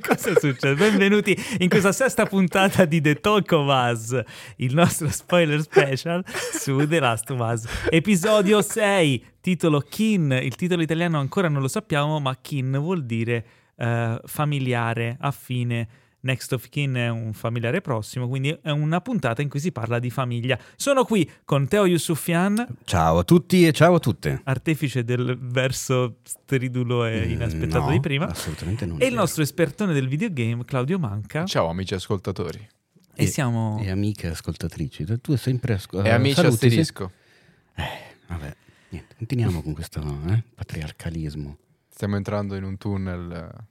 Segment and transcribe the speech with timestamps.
[0.00, 0.74] cosa succede?
[0.74, 4.20] Benvenuti in questa sesta puntata di The Talk of Us,
[4.56, 7.64] il nostro spoiler special su The Last of Us.
[7.88, 10.32] Episodio 6, titolo Kin.
[10.42, 13.44] Il titolo italiano ancora non lo sappiamo, ma Kin vuol dire
[13.76, 15.88] eh, familiare, affine.
[16.24, 19.98] Next of Kin è un familiare prossimo, quindi è una puntata in cui si parla
[19.98, 20.58] di famiglia.
[20.76, 24.40] Sono qui con Teo Yusufian, Ciao a tutti e ciao a tutte.
[24.44, 28.26] artefice del verso stridulo e inaspettato Mm, no, di prima.
[28.26, 29.00] Assolutamente non.
[29.00, 31.44] E il nostro espertone del videogame, Claudio Manca.
[31.44, 32.66] Ciao amici ascoltatori
[33.14, 33.78] E siamo.
[33.82, 36.64] E amiche ascoltatrici, tu sempre asco- e amici saluti, sì?
[36.66, 37.12] asterisco.
[38.26, 38.56] Vabbè,
[38.88, 41.58] niente, continuiamo con questo eh, patriarcalismo.
[41.88, 43.64] Stiamo entrando in un tunnel eh,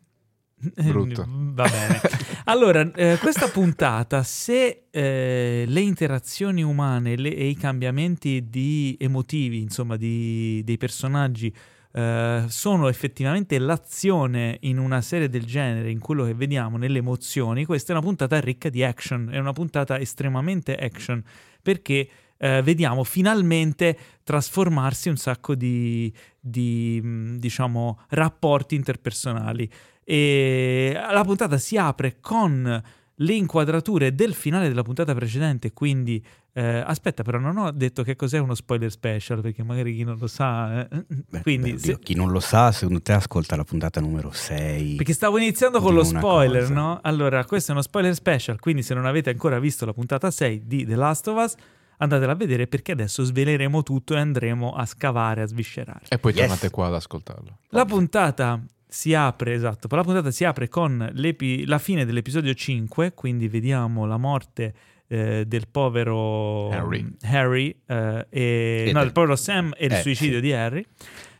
[0.75, 1.25] brutto.
[1.27, 2.01] Va bene.
[2.45, 9.61] Allora, eh, questa puntata, se eh, le interazioni umane le- e i cambiamenti di emotivi,
[9.61, 11.53] insomma, di- dei personaggi.
[11.95, 17.65] eh, sono effettivamente l'azione in una serie del genere, in quello che vediamo nelle emozioni.
[17.65, 21.21] Questa è una puntata ricca di action, è una puntata estremamente action
[21.61, 29.69] perché eh, vediamo finalmente trasformarsi un sacco di, di, mh, diciamo, rapporti interpersonali.
[30.03, 32.81] E la puntata si apre con
[33.17, 36.23] le inquadrature del finale della puntata precedente, quindi
[36.53, 40.17] eh, aspetta, però non ho detto che cos'è uno spoiler special, perché magari chi non
[40.19, 40.87] lo sa...
[40.87, 44.01] eh, Beh, quindi, beh, se- oddio, chi non lo sa, secondo te ascolta la puntata
[44.01, 44.95] numero 6.
[44.95, 46.73] perché stavo iniziando con lo spoiler, cosa.
[46.73, 46.99] no?
[47.03, 50.63] Allora, questo è uno spoiler special, quindi se non avete ancora visto la puntata 6
[50.65, 51.55] di The Last of Us,
[51.97, 56.01] andatela a vedere perché adesso sveleremo tutto e andremo a scavare, a sviscerare.
[56.09, 56.41] E poi Yes.
[56.41, 57.59] tornate qua ad ascoltarlo.
[57.69, 58.59] La puntata
[58.93, 64.05] si apre, esatto, la puntata si apre con l'epi- la fine dell'episodio 5, quindi vediamo
[64.05, 64.73] la morte
[65.07, 67.07] eh, del povero Harry.
[67.23, 70.41] Harry, eh, e, no, del- povero Sam e il Eh, suicidio sì.
[70.41, 70.85] di Harry.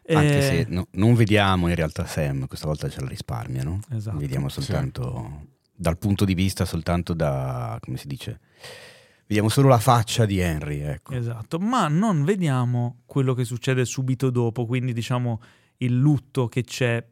[0.10, 3.80] Anche Eh, se no- non vediamo in realtà Sam, questa volta ce la risparmiano.
[3.92, 4.18] Esatto.
[4.18, 8.40] Vediamo soltanto dal punto di vista soltanto da, come si dice,
[9.28, 11.14] vediamo solo la faccia di Henry, ecco.
[11.14, 15.40] Esatto, ma non vediamo quello che succede subito dopo, quindi diciamo
[15.78, 17.04] il lutto che c'è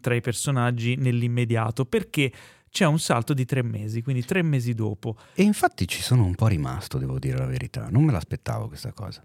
[0.00, 2.32] tra i personaggi nell'immediato, perché
[2.70, 5.16] c'è un salto di tre mesi, quindi tre mesi dopo.
[5.34, 7.88] E infatti ci sono un po' rimasto, devo dire la verità.
[7.90, 9.22] Non me l'aspettavo questa cosa.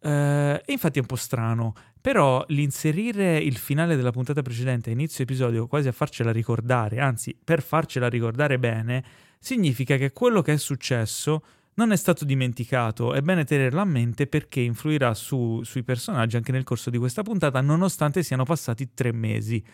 [0.00, 5.24] E infatti è un po' strano, però l'inserire il finale della puntata precedente a inizio
[5.24, 9.04] episodio quasi a farcela ricordare, anzi per farcela ricordare bene,
[9.38, 14.26] significa che quello che è successo non è stato dimenticato, è bene tenerlo a mente
[14.26, 19.12] perché influirà su- sui personaggi anche nel corso di questa puntata, nonostante siano passati tre
[19.12, 19.64] mesi.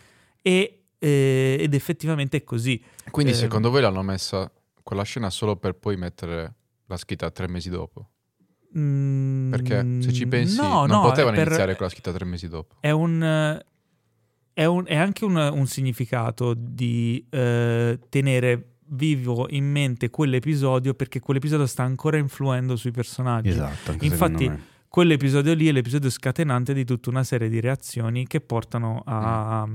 [0.46, 2.82] E, eh, ed effettivamente è così.
[3.10, 6.54] Quindi Eh, secondo voi l'hanno messa quella scena solo per poi mettere
[6.86, 8.10] la scritta tre mesi dopo?
[8.76, 12.24] Mm, Perché se ci pensi no, non no, potevano per- iniziare con la scritta tre
[12.26, 12.74] mesi dopo.
[12.80, 13.64] è un, eh,
[14.52, 21.20] è un- è anche un, un significato di eh, tenere vivo in mente quell'episodio perché
[21.20, 23.48] quell'episodio sta ancora influendo sui personaggi.
[23.48, 23.96] Esatto.
[24.00, 24.72] Infatti.
[24.94, 29.68] Quell'episodio lì è l'episodio scatenante di tutta una serie di reazioni che portano a,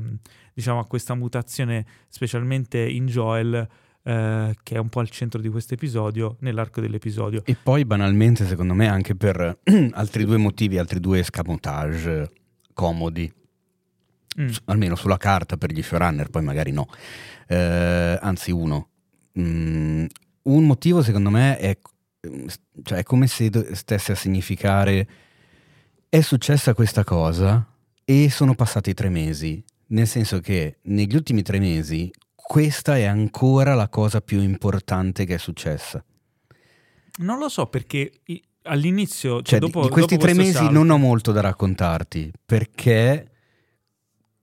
[0.53, 3.67] diciamo, a questa mutazione, specialmente in Joel,
[4.01, 7.41] eh, che è un po' al centro di questo episodio, nell'arco dell'episodio.
[7.43, 9.59] E poi banalmente, secondo me, anche per
[9.91, 12.31] altri due motivi, altri due escamotage
[12.73, 13.29] comodi,
[14.39, 14.49] Mm.
[14.65, 16.87] almeno sulla carta per gli showrunner, poi magari no.
[17.45, 18.87] Eh, anzi, uno.
[19.37, 20.05] Mm,
[20.43, 21.77] un motivo, secondo me, è,
[22.83, 25.07] cioè, è come se stesse a significare
[26.09, 27.65] è successa questa cosa
[28.03, 29.63] e sono passati tre mesi.
[29.87, 35.35] Nel senso che negli ultimi tre mesi questa è ancora la cosa più importante che
[35.35, 36.03] è successa.
[37.19, 38.11] Non lo so perché
[38.63, 42.31] all'inizio, cioè, Cioè, dopo, di questi dopo tre mesi salto- non ho molto da raccontarti
[42.45, 43.31] perché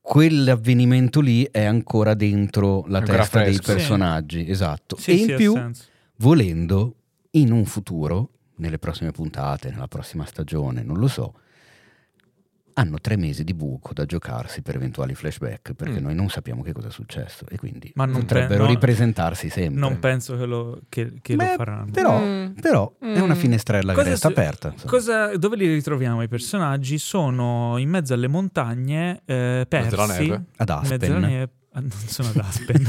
[0.00, 3.72] quell'avvenimento lì è ancora dentro la Ancora testa dei fresco.
[3.72, 4.96] personaggi, esatto.
[4.96, 5.70] Sì, e sì, in ha più,
[6.19, 6.94] volendo,
[7.38, 11.35] in un futuro, nelle prossime puntate, nella prossima stagione, non lo so,
[12.79, 16.03] hanno tre mesi di buco da giocarsi per eventuali flashback, perché Mm.
[16.05, 19.81] noi non sappiamo che cosa è successo e quindi potrebbero pe- no, ripresentarsi sempre.
[19.81, 21.91] Non penso che lo, che- che lo Beh, faranno.
[21.91, 22.53] Però, Mm.
[22.61, 23.39] però è una Mm.
[23.39, 24.75] finestrella che Cosa resta su- aperta.
[24.85, 26.99] Cosa- dove li ritroviamo i personaggi?
[26.99, 29.97] Sono in mezzo alle montagne, eh, persi.
[29.97, 30.44] Mezzo neve?
[30.56, 31.12] Ad mezzo Aspen.
[31.12, 31.50] alla neve.
[31.73, 32.85] Ah, Non sono ad Aspen,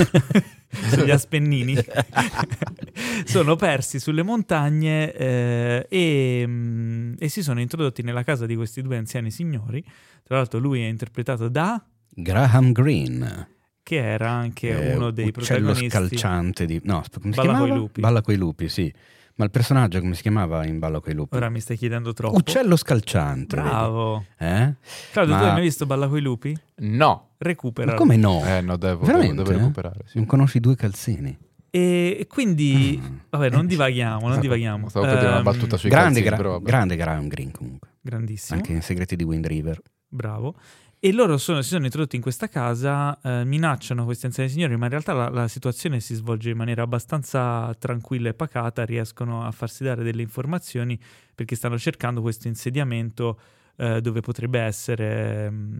[0.90, 1.76] sono gli Aspennini.
[3.26, 8.82] sono persi sulle montagne eh, e, mm, e si sono introdotti nella casa di questi
[8.82, 9.84] due anziani signori.
[10.24, 13.50] Tra l'altro, lui è interpretato da Graham Greene.
[13.84, 15.90] che era anche eh, uno dei uccello protagonisti.
[15.90, 16.82] scalciante di...
[16.84, 17.80] No, sp- come si Balla coi chiamava?
[17.80, 18.02] lupi.
[18.02, 18.94] Balla coi lupi, sì.
[19.36, 21.36] Ma il personaggio come si chiamava in Balla coi lupi?
[21.38, 22.36] Ora mi stai chiedendo troppo.
[22.38, 23.56] Uccello scalciante.
[23.56, 24.26] Bravo.
[24.38, 24.74] Eh?
[25.12, 26.58] Claudio, tu Ma- hai mai visto Balla coi lupi?
[26.78, 27.30] No.
[27.38, 27.92] Recupera.
[27.92, 28.44] Ma come no?
[28.44, 29.44] Eh, no, devo, devo, Veramente?
[29.44, 30.00] devo recuperare.
[30.08, 30.18] sì.
[30.18, 31.38] Non conosci due calzini?
[31.78, 33.16] E quindi, Mm.
[33.30, 34.90] vabbè, non divaghiamo, non divaghiamo.
[34.90, 37.90] Stavo per dire una Ehm, battuta sui Grande, calzini, gra- però grande Graham Greene comunque.
[38.02, 39.80] Grandissimo, Anche in Segreti di Wind River.
[40.08, 40.56] bravo.
[41.00, 44.86] E loro sono- si sono introdotti in questa casa, eh, minacciano questi anziani signori, ma
[44.86, 49.52] in realtà la, la situazione si svolge in maniera abbastanza tranquilla e pacata, riescono a
[49.52, 51.00] farsi dare delle informazioni
[51.36, 53.40] perché stanno cercando questo insediamento
[53.76, 55.78] eh, dove potrebbe essere mm,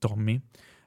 [0.00, 0.40] Tommy.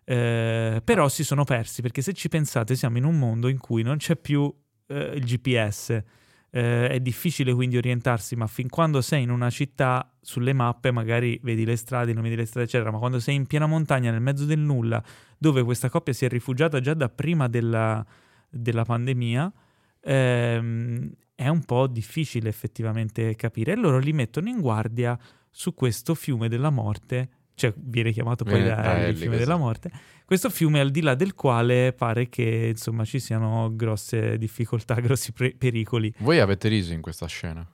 [0.09, 3.83] Eh, però si sono persi perché se ci pensate siamo in un mondo in cui
[3.83, 4.51] non c'è più
[4.87, 6.01] eh, il GPS,
[6.49, 11.39] eh, è difficile quindi orientarsi, ma fin quando sei in una città sulle mappe magari
[11.43, 14.19] vedi le strade, non vedi le strade, eccetera, ma quando sei in piena montagna, nel
[14.19, 14.99] mezzo del nulla,
[15.37, 18.03] dove questa coppia si è rifugiata già da prima della,
[18.49, 19.53] della pandemia,
[20.01, 23.73] ehm, è un po' difficile effettivamente capire.
[23.73, 25.15] E loro li mettono in guardia
[25.51, 27.29] su questo fiume della morte,
[27.59, 29.43] cioè viene chiamato poi Viene- da il fiume così.
[29.45, 29.91] della morte,
[30.25, 35.31] questo fiume al di là del quale pare che insomma ci siano grosse difficoltà, grossi
[35.33, 36.13] pre- pericoli.
[36.19, 37.67] Voi avete riso in questa scena.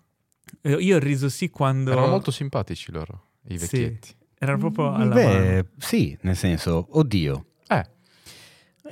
[0.62, 1.92] Eh, Io ho riso sì quando...
[1.92, 3.66] Erano molto simpatici loro, i Sì.
[3.78, 4.10] vecchietti.
[4.38, 5.30] Era proprio alla mano.
[5.40, 7.46] Beh, sì, nel senso, oddio.
[7.68, 7.84] Eh,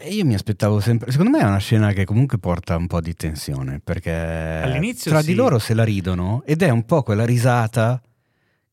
[0.09, 1.11] Io mi aspettavo sempre.
[1.11, 3.79] Secondo me è una scena che comunque porta un po' di tensione.
[3.83, 5.27] Perché All'inizio tra sì.
[5.27, 8.01] di loro se la ridono ed è un po' quella risata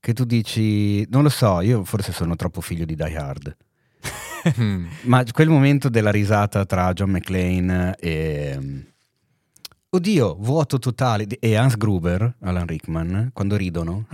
[0.00, 1.06] che tu dici.
[1.11, 3.56] Non lo so, io forse sono troppo figlio di Die Hard.
[5.02, 8.88] Ma quel momento della risata tra John McClane e.
[9.93, 11.27] Oddio, vuoto totale.
[11.41, 14.05] E Hans Gruber, Alan Rickman, quando ridono,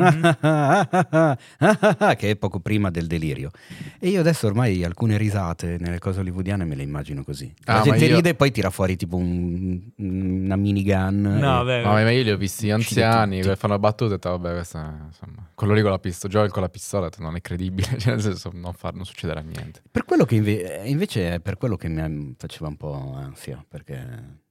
[2.17, 3.51] che è poco prima del delirio.
[3.99, 7.53] E io adesso ormai alcune risate nelle cose hollywoodiane me le immagino così.
[7.65, 11.21] La Ah, gente io- ride e poi tira fuori tipo un- una minigun.
[11.21, 14.31] No, e- beh, Ma, ma io li ho visti anziani che fanno battute e detto,
[14.31, 17.87] vabbè, questa insomma, quello lì con la pistola, Joel con la pistola, non è credibile,
[18.01, 19.83] cioè nel senso non, far, non succederà niente.
[19.91, 24.45] Per quello che inve- invece è per quello che mi faceva un po' ansia, perché...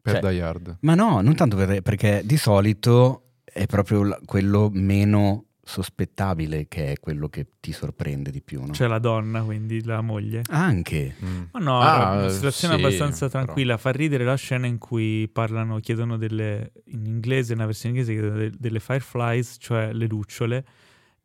[0.00, 0.76] Per Cioè- Die Hard.
[0.80, 6.98] Ma no, non tanto per- perché di solito è proprio quello meno sospettabile che è
[6.98, 8.72] quello che ti sorprende di più, no?
[8.72, 10.42] C'è la donna, quindi la moglie.
[10.48, 11.14] Anche.
[11.22, 11.42] Mm.
[11.52, 13.42] Ma no, Ah, era una situazione sì, abbastanza però.
[13.44, 13.76] tranquilla.
[13.76, 18.80] Fa ridere la scena in cui parlano, chiedono delle, in inglese, nella versione inglese, delle
[18.80, 20.64] fireflies, cioè le lucciole.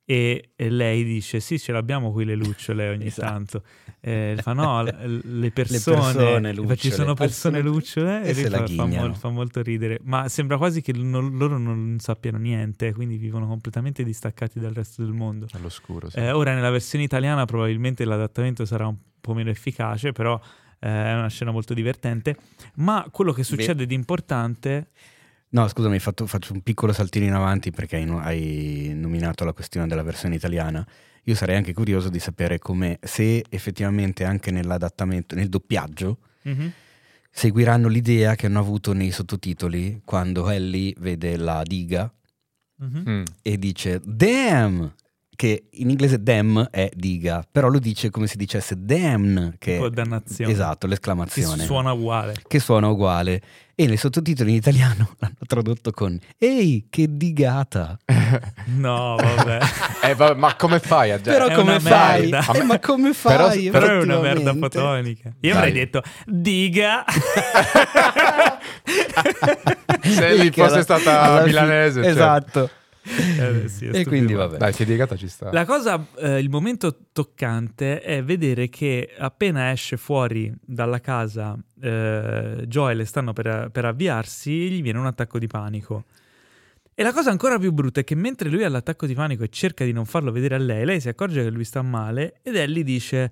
[0.05, 3.27] E, e lei dice: Sì, ce l'abbiamo qui le lucciole ogni Esatto.
[3.31, 3.63] tanto.
[4.01, 8.23] E fa: No, le persone, persone fa, ci sono persone lucciole.
[8.23, 10.00] E E, fa, fa, mol- fa molto ridere.
[10.03, 15.03] Ma sembra quasi che non- loro non sappiano niente, quindi vivono completamente distaccati dal resto
[15.03, 15.47] del mondo.
[15.53, 16.19] All'oscuro, sì.
[16.19, 20.38] Eh, ora nella versione italiana probabilmente l'adattamento sarà un po' meno efficace, però
[20.79, 22.35] eh, è una scena molto divertente.
[22.75, 24.89] Ma quello che succede di importante...
[25.54, 29.86] No, scusami, fatto- faccio un piccolo saltino in avanti perché hai, hai nominato la questione
[29.88, 30.86] della versione italiana.
[31.26, 36.72] Io sarei anche curioso di sapere come, se effettivamente anche nell'adattamento, nel doppiaggio, Mhm.
[37.30, 42.12] seguiranno l'idea che hanno avuto nei sottotitoli quando Ellie vede la diga
[42.78, 43.04] Mhm.
[43.07, 43.24] Mm.
[43.44, 44.92] e dice damn
[45.35, 49.90] che in inglese damn è diga però lo dice come se dicesse damn che Tipo
[49.90, 50.52] dannazione.
[50.52, 52.35] esatto Che l'esclamazione suona uguale.
[52.47, 53.42] che suona uguale
[53.75, 57.97] e nei sottotitoli in italiano l'hanno tradotto con ehi che digata
[58.68, 59.59] No, vabbè.
[60.04, 62.30] Eh, vabbè, ma come fai a però È come fai.
[62.30, 65.30] Eh, ma come Però- fai Però è una merda fotonica.
[65.40, 65.57] Io Dai.
[65.57, 67.06] avrei detto diga.
[70.02, 72.09] Se lì Che fosse stata milanese, certo.
[72.09, 72.69] esatto
[73.06, 75.52] Eh, sì, è e quindi vabbè Dai, che digata ci sta.
[75.52, 82.64] La cosa, eh, il momento toccante è vedere che appena esce fuori dalla casa eh,
[82.66, 86.06] Joel e stanno per, per avviarsi, gli viene un attacco di panico.
[86.95, 89.50] E la cosa ancora più brutta è che mentre lui ha l'attacco di panico e
[89.50, 92.56] cerca di non farlo vedere a lei, lei si accorge che lui sta male ed
[92.56, 93.31] Ellie dice: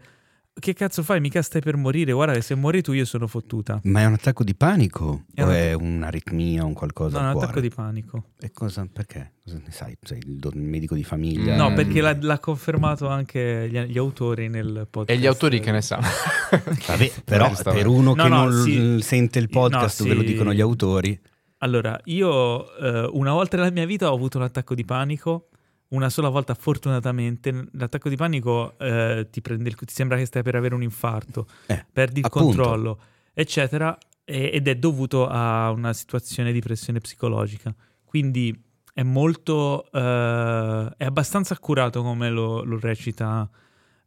[0.54, 1.20] che cazzo fai?
[1.20, 2.12] Mica stai per morire.
[2.12, 3.80] Guarda che se muori tu io sono fottuta.
[3.84, 5.24] Ma è un attacco di panico?
[5.34, 7.46] È o un- è un'aritmia, un qualcosa No, è un cuore?
[7.48, 8.24] attacco di panico.
[8.40, 9.34] E cosa, perché?
[9.44, 9.96] Cosa ne sai?
[10.02, 11.56] Sei il, do- il medico di famiglia?
[11.56, 15.18] No, perché l'ha, l'ha confermato anche gli, gli autori nel podcast.
[15.18, 16.06] E gli autori che ne sanno?
[16.88, 19.00] Vabbè, però per uno No, che no, non sì.
[19.02, 20.28] sente il podcast No, ve lo sì.
[20.28, 21.20] dicono gli autori.
[21.60, 25.48] Allora, io eh, una volta nella mia vita ho avuto un attacco di panico.
[25.92, 30.42] Una sola volta, fortunatamente, l'attacco di panico eh, ti, prende il- ti sembra che stai
[30.42, 32.46] per avere un infarto, Eh, perdi il appunto.
[32.48, 33.00] controllo,
[33.34, 37.76] eccetera, e- ed è dovuto a una situazione di pressione psicologica.
[38.06, 38.58] Quindi
[38.94, 43.50] è molto, eh, è abbastanza accurato come lo, lo recita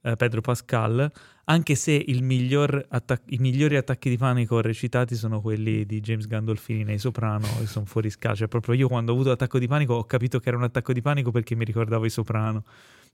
[0.04, 1.10] eh, Pedro Pascal,
[1.44, 6.84] anche se miglior attac- i migliori attacchi di panico recitati sono quelli di James Gandolfini
[6.84, 8.34] nei Soprano, che sono fuori scala.
[8.34, 10.92] Cioè, proprio io quando ho avuto l'attacco di panico ho capito che era un attacco
[10.92, 12.64] di panico perché mi ricordavo i Soprano,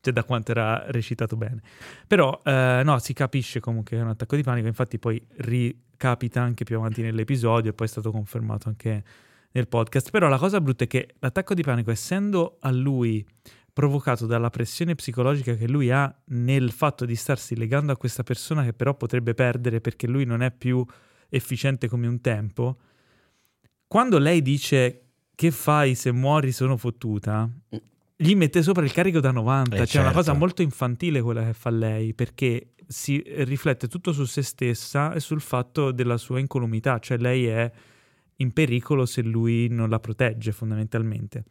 [0.00, 1.62] cioè da quanto era recitato bene.
[2.06, 6.42] Però, eh, no, si capisce comunque che è un attacco di panico, infatti poi ricapita
[6.42, 9.04] anche più avanti nell'episodio e poi è stato confermato anche
[9.52, 10.10] nel podcast.
[10.10, 13.24] Però la cosa brutta è che l'attacco di panico, essendo a lui
[13.72, 18.64] provocato dalla pressione psicologica che lui ha nel fatto di starsi legando a questa persona
[18.64, 20.84] che però potrebbe perdere perché lui non è più
[21.28, 22.78] efficiente come un tempo,
[23.86, 27.48] quando lei dice che fai se muori sono fottuta,
[28.16, 30.38] gli mette sopra il carico da 90, Eh, cioè è una cosa certo.
[30.38, 35.40] molto infantile quella che fa lei perché si riflette tutto su se stessa e sul
[35.40, 37.70] fatto della sua incolumità, cioè lei è
[38.36, 41.44] in pericolo se lui non la protegge fondamentalmente.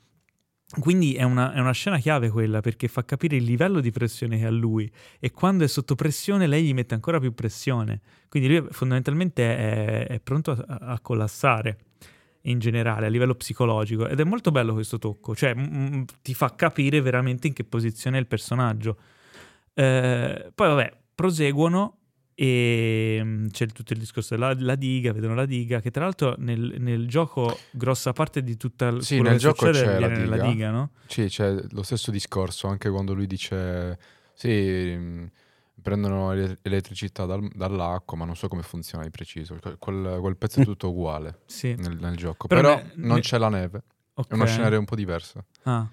[0.78, 4.38] Quindi è una, è una scena chiave quella perché fa capire il livello di pressione
[4.38, 8.02] che ha lui e quando è sotto pressione lei gli mette ancora più pressione.
[8.30, 11.78] Quindi lui fondamentalmente è, è pronto a, a collassare
[12.44, 16.54] in generale a livello psicologico ed è molto bello questo tocco, cioè mm, ti fa
[16.56, 18.98] capire veramente in che posizione è il personaggio.
[19.74, 21.99] Eh, poi vabbè, proseguono
[22.42, 26.36] e mm, c'è tutto il discorso della la diga, vedono la diga, che tra l'altro
[26.38, 30.24] nel, nel gioco grossa parte di tutta il Sì, nel gioco succede c'è la avviene
[30.24, 30.48] nella diga.
[30.50, 30.90] diga, no?
[31.08, 34.00] Sì, c'è lo stesso discorso anche quando lui dice
[34.36, 34.50] sì,
[34.98, 35.32] mh,
[35.82, 39.58] prendono ele- elettricità dal- dall'acqua, ma non so come funziona di preciso.
[39.62, 41.76] Que- Quel, quel pezzo è tutto uguale Sì.
[41.78, 44.30] nel, nel gioco, Però però, ne- non ne- c'è la neve, Ok.
[44.32, 45.44] è uno scenario un po' diverso.
[45.64, 45.86] Ah.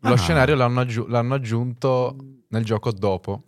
[0.00, 0.16] Lo Ah.
[0.18, 2.14] scenario l'hanno, aggiu- l'hanno aggiunto
[2.48, 3.44] nel gioco dopo,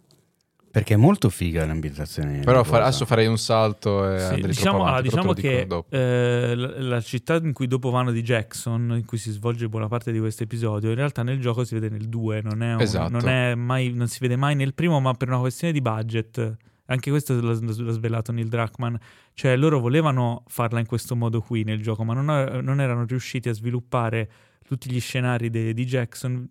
[0.72, 2.40] Perché è molto figa l'ambientazione.
[2.40, 5.94] però fa- adesso farei un salto e Sì, andrei diciamo, allora, avanti, diciamo che dopo.
[5.96, 9.88] eh, la, la città in cui dopo vanno di Jackson, in cui si svolge buona
[9.88, 12.80] parte di questo episodio, in realtà nel gioco si vede nel 2, non, è un-
[12.80, 13.10] Esatto.
[13.10, 16.56] non, è mai, non si vede mai nel primo, ma per una questione di budget.
[16.86, 18.94] Anche questo l'ha, l'ha svelato Neil Druckmann.
[19.34, 23.48] Cioè, loro volevano farla in questo modo qui nel gioco, ma non, non erano riusciti
[23.48, 24.28] a sviluppare
[24.66, 26.48] tutti gli scenari de- di Jackson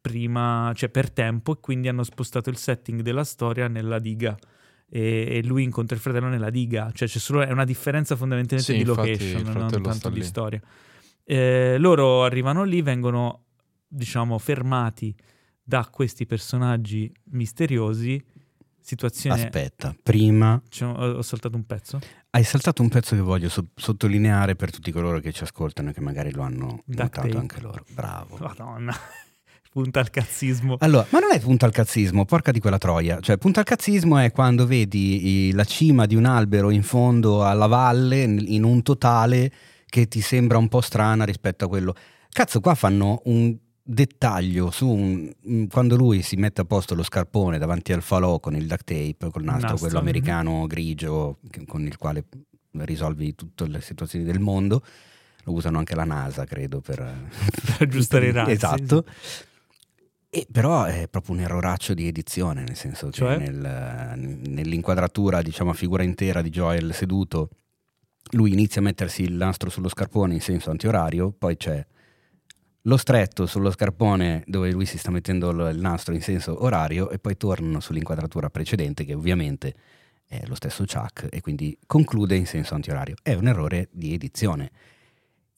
[0.00, 4.36] prima, cioè per tempo, e quindi hanno spostato il setting della storia nella diga.
[4.90, 8.72] E, e lui incontra il fratello nella diga, cioè c'è solo è una differenza fondamentalmente
[8.72, 10.24] Sì, di location, non tanto di lì.
[10.24, 10.60] storia.
[11.24, 13.44] Eh, loro arrivano lì, vengono
[13.86, 15.14] diciamo fermati
[15.62, 18.24] da questi personaggi misteriosi.
[18.80, 19.42] Situazione.
[19.42, 21.98] Aspetta, prima Cioè, ho, saltato un pezzo.
[22.30, 25.92] hai saltato un pezzo che voglio so- sottolineare per tutti coloro che ci ascoltano e
[25.92, 27.36] che magari lo hanno Duct notato tape.
[27.36, 27.84] anche loro.
[27.92, 28.38] Bravo.
[28.40, 28.94] Madonna,
[29.72, 30.76] punta al cazzismo.
[30.80, 33.20] Allora, ma non è punta al cazzismo, porca di quella troia.
[33.20, 37.66] Cioè, punta al cazzismo è quando vedi la cima di un albero in fondo alla
[37.66, 39.52] valle in un totale
[39.86, 41.94] che ti sembra un po' strana rispetto a quello.
[42.30, 47.56] Cazzo, qua fanno un dettaglio su un- quando lui si mette a posto lo scarpone
[47.56, 50.06] davanti al falò con il duct tape, col nastro, Nastro, quello mhm.
[50.06, 52.24] americano grigio con il quale
[52.72, 54.82] risolvi tutte le situazioni del mondo.
[55.44, 59.04] Lo usano anche la NASA, credo, per, Per aggiustare i razzi, Esatto.
[60.30, 63.36] E però è proprio un erroraccio di edizione, nel senso che Cioè?
[63.38, 67.48] nel- nell'inquadratura, diciamo a figura intera di Joel seduto,
[68.32, 71.84] lui inizia a mettersi il nastro sullo scarpone in senso antiorario, poi c'è
[72.82, 77.18] lo stretto sullo scarpone dove lui si sta mettendo il nastro in senso orario e
[77.18, 79.74] poi tornano sull'inquadratura precedente che ovviamente
[80.26, 83.16] è lo stesso Chuck e quindi conclude in senso antiorario.
[83.22, 84.70] È un errore di edizione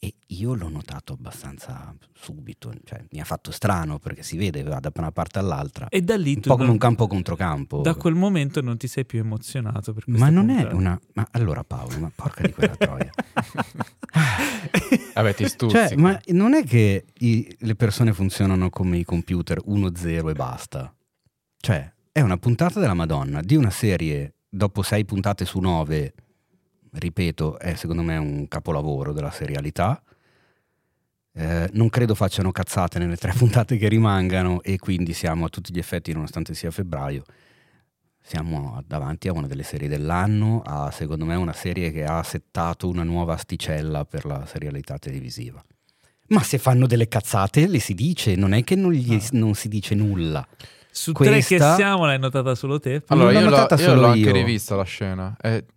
[0.02, 4.80] e io l'ho notato abbastanza subito, cioè mi ha fatto strano perché si vede va
[4.80, 7.36] da una parte all'altra, E da lì un tu po' come da- un campo contro
[7.36, 7.82] campo.
[7.82, 10.76] Da quel momento non ti sei più emozionato per Ma non è puntata.
[10.76, 11.00] una...
[11.12, 13.10] Ma allora Paolo, ma porca di quella troia.
[15.14, 15.88] Vabbè, ti stuzzica.
[15.88, 20.94] Cioè, ma non è che i- le persone funzionano come i computer 1-0 e basta.
[21.58, 26.14] Cioè, è una puntata della Madonna di una serie dopo sei puntate su nove,
[26.92, 30.02] ripeto, è secondo me un capolavoro della serialità.
[31.32, 35.72] Eh, non credo facciano cazzate nelle tre puntate che rimangano e quindi siamo a tutti
[35.72, 37.22] gli effetti, nonostante sia febbraio,
[38.20, 42.88] siamo davanti a una delle serie dell'anno, a secondo me una serie che ha settato
[42.88, 45.62] una nuova asticella per la serialità televisiva.
[46.28, 49.38] Ma se fanno delle cazzate le si dice, non è che non, gli, No.
[49.40, 50.46] non si dice nulla.
[50.92, 53.02] Su tre Questa- che siamo l'hai notata solo te?
[53.06, 54.32] Allora, l'ho io, l'ho, notata io solo l'ho anche io.
[54.32, 55.36] rivista la scena.
[55.40, 55.68] E mm,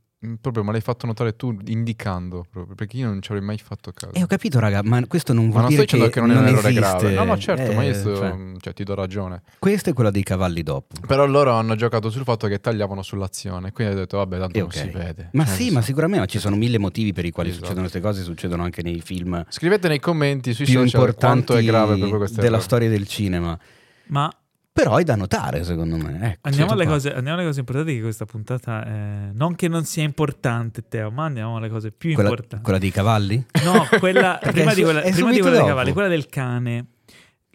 [0.42, 3.92] proprio me l'hai fatto notare tu indicando, proprio, perché io non ci avrei mai fatto
[3.92, 4.14] caso.
[4.14, 6.26] E ho capito, raga, ma questo non ma vuol non dire sto dicendo che, che,
[6.26, 6.98] non è un errore esiste.
[7.00, 7.14] grave.
[7.14, 9.42] No, no, certo, ma io Eh, sto- cioè, cioè, ti do ragione.
[9.60, 10.96] questa è quella dei cavalli dopo.
[11.06, 13.72] Però loro hanno giocato sul fatto che tagliavano sull'azione.
[13.72, 15.30] Quindi ho detto, vabbè, tanto E non si vede.
[15.34, 15.88] Ma Eh, sì, ma so.
[15.88, 17.66] sicuramente ma ci sono mille motivi per i quali Esatto.
[17.66, 21.56] succedono queste cose, succedono anche nei film Scrivete nei commenti sui più social importanti quanto
[21.58, 23.58] è grave proprio questo della storia del cinema.
[24.08, 24.30] Ma
[24.74, 26.32] Però è da notare, secondo me.
[26.32, 29.30] Ecco, andiamo alle, cose, andiamo alle cose importanti che questa puntata è...
[29.32, 32.64] Non che non sia importante, Teo, ma andiamo alle cose più Quella, importanti.
[32.64, 33.46] quella dei cavalli?
[33.64, 35.66] No, quella, prima di quella, prima di quella dei dopo.
[35.68, 36.88] cavalli, quella del cane.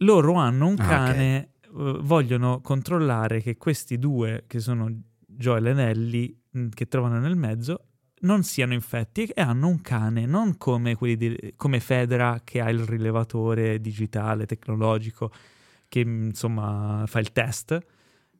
[0.02, 1.48] Loro hanno un Ah, cane, eh,
[2.02, 4.88] vogliono controllare che questi due, che sono
[5.26, 7.86] Joel e Nelly, mh, che trovano nel mezzo,
[8.20, 12.70] non siano infetti e hanno un cane, non come, quelli di- come Fedra che ha
[12.70, 15.32] il rilevatore digitale, tecnologico,
[15.88, 17.78] che insomma fa il test.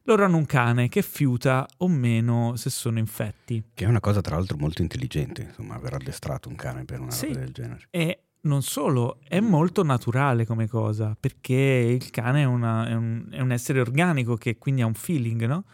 [0.02, 3.62] Loro hanno un cane che fiuta o meno se sono infetti.
[3.75, 5.43] Che è una cosa, tra l'altro, molto intelligente.
[5.43, 7.26] Insomma, aver addestrato un cane per una Sì.
[7.26, 7.87] roba del genere.
[7.90, 13.28] E non solo, è molto naturale come cosa, perché il cane è, una- è un,
[13.31, 15.64] è un essere organico che quindi ha un feeling, no?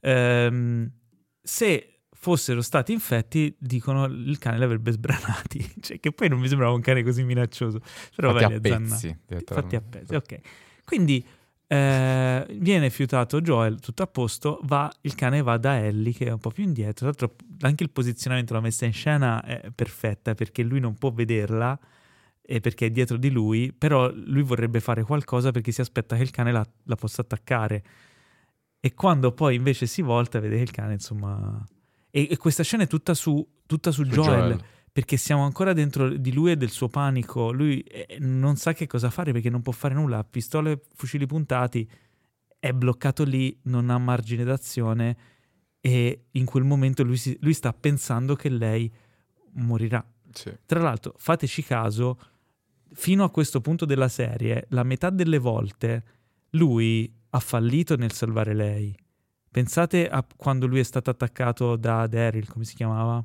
[0.00, 0.90] Ehm,
[1.42, 6.46] se fossero stati infetti, dicono il cane li avrebbe sbranati, cioè, che poi non mi
[6.48, 7.80] sembrava un cane così minaccioso,
[8.14, 9.18] però Fatti vai a pezzi.
[9.44, 10.38] Fatti a pezzi, ok.
[10.90, 11.24] Quindi
[11.68, 16.32] eh, viene fiutato Joel, tutto a posto, va, il cane va da Ellie che è
[16.32, 20.34] un po' più indietro, tra l'altro anche il posizionamento, la messa in scena è perfetta
[20.34, 21.78] perché lui non può vederla
[22.42, 26.22] e perché è dietro di lui, però lui vorrebbe fare qualcosa perché si aspetta che
[26.22, 27.84] il cane la, la possa attaccare.
[28.80, 31.64] E quando poi invece si volta, vede che il cane, insomma...
[32.10, 34.64] E, e questa scena è tutta su, tutta su, Su Joel, Joel.
[34.92, 37.52] Perché siamo ancora dentro di lui e del suo panico.
[37.52, 40.24] Lui eh, non sa che cosa fare perché non può fare nulla.
[40.24, 41.88] Pistole fucili puntati,
[42.58, 45.16] è bloccato lì, non ha margine d'azione
[45.80, 48.92] e in quel momento lui, si- lui sta pensando che lei
[49.52, 50.04] morirà.
[50.32, 50.52] Sì.
[50.66, 52.18] Tra l'altro, fateci caso,
[52.92, 56.04] fino a questo punto della serie, la metà delle volte
[56.50, 58.94] lui ha fallito nel salvare lei.
[59.50, 63.24] Pensate a quando lui è stato attaccato da Daryl, come si chiamava?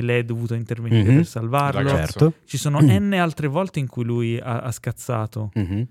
[0.00, 1.14] Che lei è dovuta intervenire Mhm.
[1.16, 1.88] per salvarlo.
[1.88, 2.32] Certo.
[2.44, 5.50] Ci sono n altre volte in cui lui ha, ha scazzato.
[5.54, 5.86] Mhm.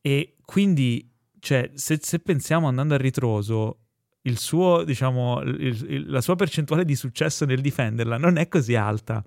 [0.00, 3.78] E quindi, cioè, se, se pensiamo andando a ritroso,
[4.22, 8.74] il suo, diciamo, il- il- la sua percentuale di successo nel difenderla non è così
[8.74, 9.22] alta.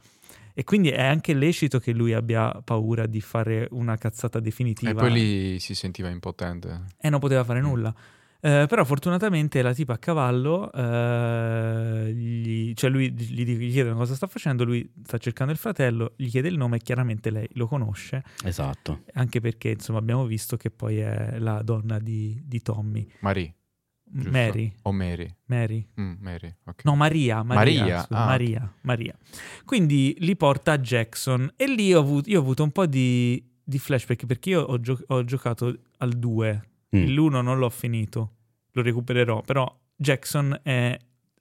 [0.54, 4.92] E quindi è anche lecito che lui abbia paura di fare una cazzata definitiva.
[4.92, 6.86] E poi lì si sentiva impotente.
[7.02, 7.94] E non poteva fare nulla.
[8.42, 14.14] Eh, però fortunatamente la tipa a cavallo, eh, gli- cioè lui gli, gli chiedono cosa
[14.16, 17.68] sta facendo, lui sta cercando il fratello, gli chiede il nome e chiaramente lei lo
[17.68, 19.02] conosce, Esatto.
[19.14, 23.54] anche perché insomma abbiamo visto che poi è la donna di, di Tommy, Marie,
[24.04, 24.30] giusto?
[24.30, 25.36] Mary, O Mary.
[25.46, 25.88] Mary.
[26.00, 26.84] Mm, Mary, ok.
[26.84, 28.26] No, Maria, Maria, Maria, scusa, ah.
[28.26, 29.18] Maria, Maria.
[29.66, 33.44] Quindi li porta a Jackson e lì ho avuto, io ho avuto un po' di,
[33.64, 37.08] di flashback perché io ho, gio- ho giocato al 2, Mm.
[37.16, 38.32] l'1 non l'ho finito,
[38.72, 40.98] lo recupererò, però Jackson è-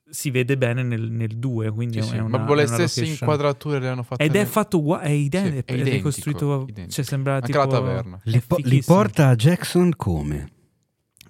[0.07, 2.17] si vede bene nel 2, quindi Sì, sì.
[2.17, 3.29] è una, Ma con le stesse location.
[3.29, 4.23] inquadrature le hanno fatte.
[4.23, 6.91] Ed è fatto uguale, è, iden- Sì, è è identico, ricostruito, identico.
[6.91, 7.59] cioè sembra Anche tipo...
[7.59, 8.21] la taverna.
[8.25, 10.49] Li, po- li porta a Jackson come?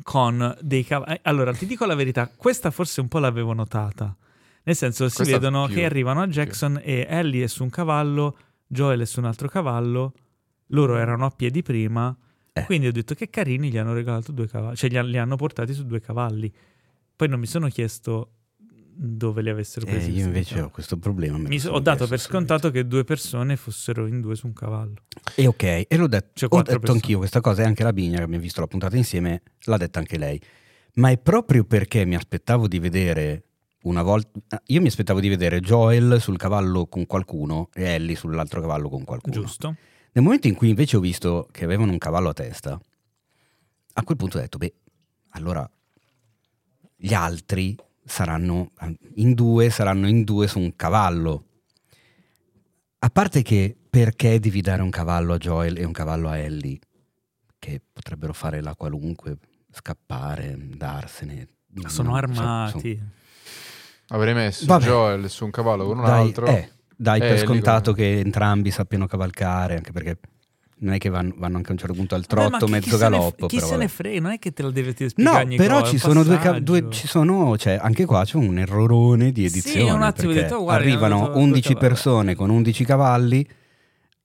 [0.03, 1.19] con dei cavalli.
[1.23, 4.15] Allora, ti dico la verità, questa forse un po' l'avevo notata.
[4.65, 7.71] Nel senso, si Questa vedono più, che arrivano a Jackson e Ellie è su un
[7.71, 10.13] cavallo, Joel è su un altro cavallo,
[10.69, 12.15] loro erano a piedi prima,
[12.57, 12.65] Eh.
[12.67, 15.35] quindi ho detto che carini gli hanno regalato due cavalli, cioè li, ha- li hanno
[15.37, 16.53] portati su due cavalli.
[17.17, 18.31] Poi non mi sono chiesto
[18.97, 20.07] dove li avessero Eh, presi.
[20.11, 21.37] io questi invece ho questo problema.
[21.37, 24.95] Mi so- ho dato per scontato che due persone fossero in due su un cavallo.
[25.35, 26.99] E ok, e l'ho detto, Cioè, ho detto persone.
[27.01, 29.99] anch'io questa cosa e anche la Bigna che abbiamo visto la puntata insieme l'ha detta
[29.99, 30.41] anche lei.
[30.95, 33.43] Ma è proprio perché mi aspettavo di vedere
[33.83, 34.63] una volta...
[34.67, 39.03] Io mi aspettavo di vedere Joel sul cavallo con qualcuno e Ellie sull'altro cavallo con
[39.03, 39.35] qualcuno.
[39.35, 39.75] Giusto?
[40.17, 42.81] Nel momento in cui invece ho visto che avevano un cavallo a testa,
[43.95, 44.73] a quel punto ho detto, beh,
[45.31, 45.69] allora
[46.97, 48.71] gli altri saranno
[49.17, 51.45] in due, saranno in due su un cavallo.
[53.01, 56.79] A parte che perché devi dare un cavallo a Joel e un cavallo a Ellie,
[57.59, 59.37] che potrebbero fare la qualunque,
[59.73, 61.49] scappare, darsene.
[61.87, 63.03] Sono No, armati.
[64.09, 64.85] Avrei messo Vabbè.
[64.85, 66.47] Joel su un cavallo con un dai, altro.
[66.47, 70.19] eh, dai Eh, per lì scontato che entrambi sappiano cavalcare, anche perché
[70.77, 72.71] non è che vanno, vanno anche a un certo punto al Vabbè, ma trotto, chi-
[72.73, 73.47] mezzo chi se ne- galoppo.
[73.47, 73.91] Chi però se ne vabbè.
[73.93, 76.61] frega, non è che te lo deve No, spiegare ogni però cosa, ci sono, due,
[76.63, 79.91] due- ci sono, cioè, anche qua c'è un errorone di Sì, edizione.
[79.93, 81.89] un attimo detto, "Oh, guarda, arrivano detto 11 due cavalli".
[81.95, 83.49] persone con 11 cavalli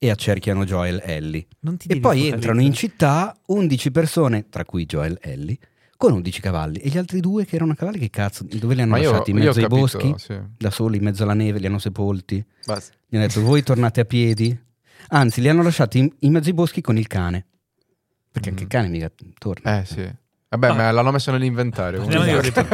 [0.02, 1.46] e accerchiano Joel Ellie.
[1.60, 5.56] Non ti E poi entrano in città 11 persone, tra cui Joel Ellie,
[6.00, 6.78] con 11 cavalli.
[6.78, 9.30] E gli altri due che erano cavalli, che cazzo, dove li hanno io, lasciati?
[9.32, 10.14] In mezzo ai capito, boschi?
[10.16, 10.38] sì.
[10.56, 12.42] Da soli, in mezzo alla neve, li hanno sepolti.
[12.64, 12.94] Basta.
[13.06, 14.58] Gli hanno detto, voi tornate a piedi?
[15.08, 17.44] Anzi, li hanno lasciati in, in mezzo ai boschi con il cane.
[18.32, 18.70] Perché anche il Mm.
[18.70, 19.78] cane mica torna.
[19.80, 20.10] Eh sì.
[20.52, 20.74] Vabbè, Ah.
[20.74, 22.04] ma l'hanno messo nell'inventario.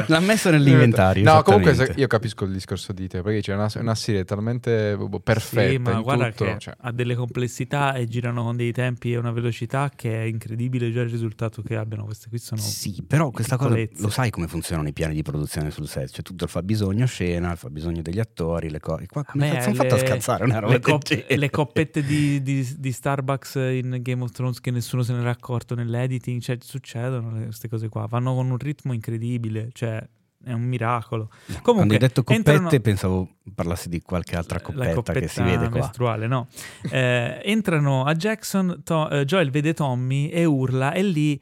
[0.07, 1.23] L'ha messo nell'inventario.
[1.23, 4.97] No, comunque se- io capisco il discorso di te, perché c'è una, una serie talmente
[4.97, 6.45] boh, perfetta Sì, ma in guarda tutto.
[6.47, 10.25] che cioè, ha delle complessità e girano con dei tempi e una velocità che è
[10.25, 12.07] incredibile già il risultato che abbiano.
[12.07, 15.71] Queste qui sono Sì, però questa cosa lo sai come funzionano i piani di produzione
[15.71, 16.09] sul set.
[16.13, 19.07] Cioè, tutto il fabbisogno scena, il fabbisogno degli attori, le cose.
[19.07, 22.03] Qua come me cazzo hanno fatto a le- scazzare una roba le, cop- le coppette
[22.03, 26.41] di, di- di Starbucks in Game of Thrones che nessuno se ne era accorto nell'editing,
[26.41, 30.07] cioè succedono le- queste cose qua, vanno con un ritmo incredibile, cioè
[30.45, 31.27] è un miracolo.
[31.47, 35.43] Quando Comunque, hai detto coppette entrano- pensavo parlassi di qualche altra la coppetta, che si
[35.43, 35.81] vede qua.
[35.81, 36.49] mestruale, no.
[36.91, 41.41] Eh, entrano a Jackson, To- eh, Joel vede Tommy e urla e lì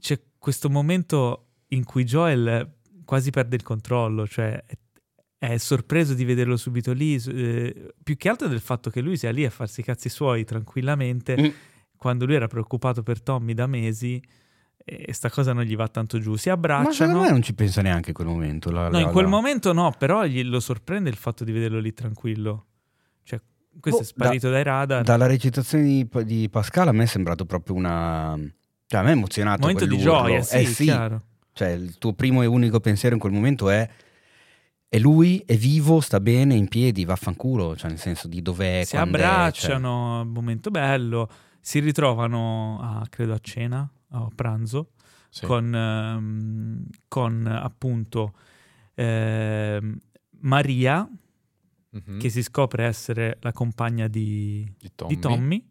[0.00, 4.60] c'è questo momento in cui Joel quasi perde il controllo, cioè
[5.38, 9.30] è, sorpreso di vederlo subito lì, eh, più che altro del fatto che lui sia
[9.30, 11.46] lì a farsi i cazzi suoi tranquillamente, Mm.
[11.96, 14.20] quando lui era preoccupato per Tommy da mesi
[14.84, 16.36] e sta cosa non gli va tanto giù.
[16.36, 16.92] Si Ma abbracciano.
[16.92, 18.70] secondo me non ci pensa neanche in quel momento.
[18.70, 21.52] la- No, la- in quel la- momento no, però gli, lo sorprende il fatto di
[21.52, 22.66] vederlo lì tranquillo.
[23.22, 23.40] Cioè,
[23.78, 25.02] questo Boh, è sparito dai radar.
[25.02, 28.36] Dalla recitazione di, di Pascal a me è sembrato proprio una...
[28.86, 31.22] Cioè, a me è emozionato momento di gioia, sì, Eh sì, chiaro.
[31.52, 33.88] Cioè, il tuo primo e unico pensiero in quel momento è
[34.92, 38.96] è lui, è vivo, sta bene, in piedi, vaffanculo, cioè nel senso di dov'è, si
[38.96, 39.24] quand'è, cioè.
[39.28, 41.28] abbracciano, momento bello,
[41.60, 44.90] si ritrovano a, credo a cena, a pranzo,
[45.28, 45.46] sì.
[45.46, 48.34] con, ehm, con appunto
[48.94, 49.98] ehm,
[50.40, 51.08] Maria,
[51.92, 52.18] Mhm.
[52.20, 55.14] che si scopre essere la compagna di, di Tommy.
[55.14, 55.68] di Tommy,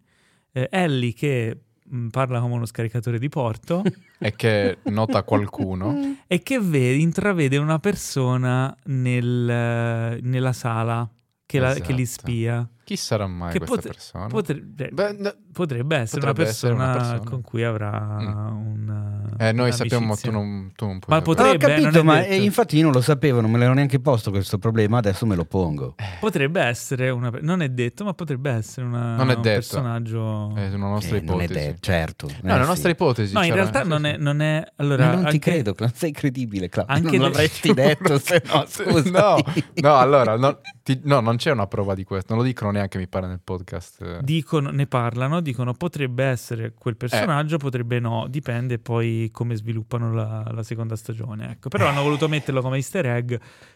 [0.51, 3.83] eh, Ellie che mh, parla come uno scaricatore di porto
[4.19, 6.17] E che nota qualcuno.
[6.27, 11.09] e che vede, intravede una persona nel- nella sala
[11.45, 12.21] che, la- che li Esatto.
[12.21, 12.69] spia.
[12.89, 14.25] Chi sarà mai Che questa pote- persona?
[14.25, 17.29] Potrebbe, Beh, no, potrebbe essere, potrebbe una, essere persona una persona.
[17.29, 18.47] con cui avrà Mm.
[18.65, 19.33] un.
[19.37, 20.31] eh, noi sappiamo, tu un'amicizia.
[20.31, 22.31] non, tu non puoi Ma potrebbe- No, ho capito, ma detto.
[22.31, 25.35] e infatti io non lo sapevo, non me l'ero neanche posto questo problema, adesso me
[25.35, 25.93] lo pongo.
[26.19, 27.31] Potrebbe essere una.
[27.41, 29.53] Non è detto, ma potrebbe essere una, Non è un detto.
[29.53, 30.55] personaggio.
[30.55, 31.65] È una nostra Eh, non è ipotesi.
[31.67, 32.25] detto, certo.
[32.25, 32.69] No, eh, è una sì.
[32.69, 33.33] nostra ipotesi.
[33.35, 34.17] no, in realtà non è.
[34.17, 36.95] Non è allora, Ma non ti anche- credo, non sei credibile, Claudio.
[36.95, 38.65] anche non l'avresti detto se no.
[39.11, 39.37] No,
[39.75, 40.59] no, allora, no,
[40.95, 42.33] ti- no, non c'è una prova di questo.
[42.33, 44.19] Non lo dicono neanche, mi pare, nel podcast.
[44.21, 47.59] Dicono, ne parlano, dicono potrebbe essere quel personaggio, Eh.
[47.59, 51.51] potrebbe no, dipende poi come sviluppano la, la seconda stagione.
[51.51, 51.69] Ecco.
[51.69, 53.33] Però hanno voluto metterlo come easter egg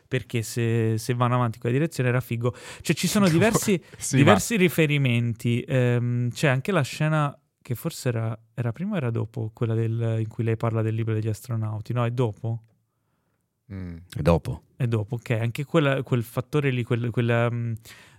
[0.07, 2.53] perché se, se vanno avanti in quella direzione era figo.
[2.81, 8.37] Cioè ci sono diversi, Sì, diversi riferimenti, Ehm, c'è anche la scena che forse era,
[8.53, 11.93] era prima o era dopo, quella del- in cui lei parla del libro degli astronauti,
[11.93, 12.03] no?
[12.05, 12.63] È dopo?
[13.71, 13.95] Mm.
[14.17, 14.63] E dopo?
[14.75, 15.29] È dopo, ok.
[15.31, 17.73] Anche quella- quel fattore lì, quel, quella, mm,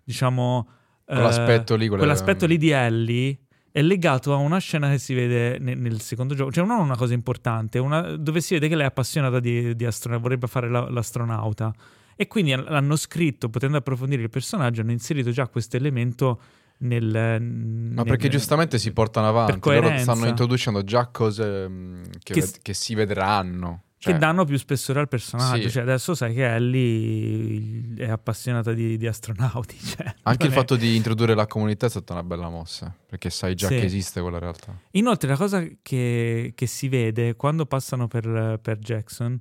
[0.04, 0.68] diciamo...
[1.06, 3.38] eh, Quell'aspetto lì, quelle- quell'aspetto lì di Ellie
[3.70, 6.50] è legato a una scena che si vede ne- nel, secondo gioco.
[6.52, 9.84] Cioè, non una cosa importante, una- dove si vede che lei è appassionata di, di
[9.84, 11.72] astronauta, vorrebbe fare la- l'astronauta.
[12.16, 16.40] E quindi han- l'hanno scritto, potendo approfondire il personaggio, hanno inserito già questo elemento
[16.78, 17.40] nel...
[17.42, 19.58] Ma perché giustamente si portano avanti.
[19.68, 23.82] Loro stanno introducendo già cose mm, che, Che che si vedranno.
[24.04, 25.62] Che Cioè, danno più spessore al personaggio.
[25.62, 25.70] Sì.
[25.70, 29.76] Cioè, adesso sai che Ellie è appassionata di, di astronauti.
[29.82, 32.94] cioè, Anche il è- fatto di introdurre la comunità è stata una bella mossa.
[33.06, 33.76] Perché sai già Sì.
[33.76, 34.78] che esiste quella realtà.
[34.92, 39.40] Inoltre, la cosa che, che si vede quando passano per, per Jackson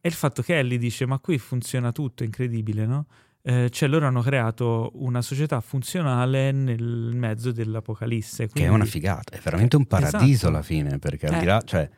[0.00, 3.06] è il fatto che Ellie dice: Ma qui funziona tutto, è incredibile, no?
[3.44, 8.44] Eh, cioè, loro hanno creato una società funzionale nel mezzo dell'apocalisse.
[8.46, 10.48] Che è quindi- una figata, è veramente un paradiso Esatto.
[10.48, 11.38] alla fine, perché al Eh.
[11.40, 11.88] di là, cioè,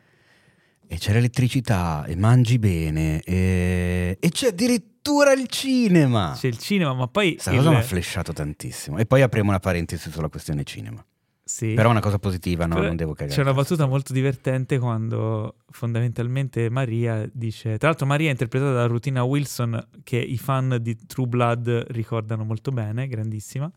[0.87, 6.33] e c'è l'elettricità, e mangi bene, e, e c'è addirittura il cinema.
[6.37, 7.33] C'è il cinema, ma poi.
[7.33, 8.97] Questa il- cosa mi ha flashato tantissimo.
[8.97, 11.03] E poi apriamo una parentesi sulla questione cinema.
[11.43, 11.73] sì.
[11.75, 13.35] Però è una cosa positiva, no, Però non devo cagare.
[13.35, 17.77] C'è una battuta molto divertente quando fondamentalmente Maria dice.
[17.77, 22.43] Tra l'altro, Maria è interpretata da Rutina Wilson, che i fan di True Blood ricordano
[22.43, 23.71] molto bene, grandissima.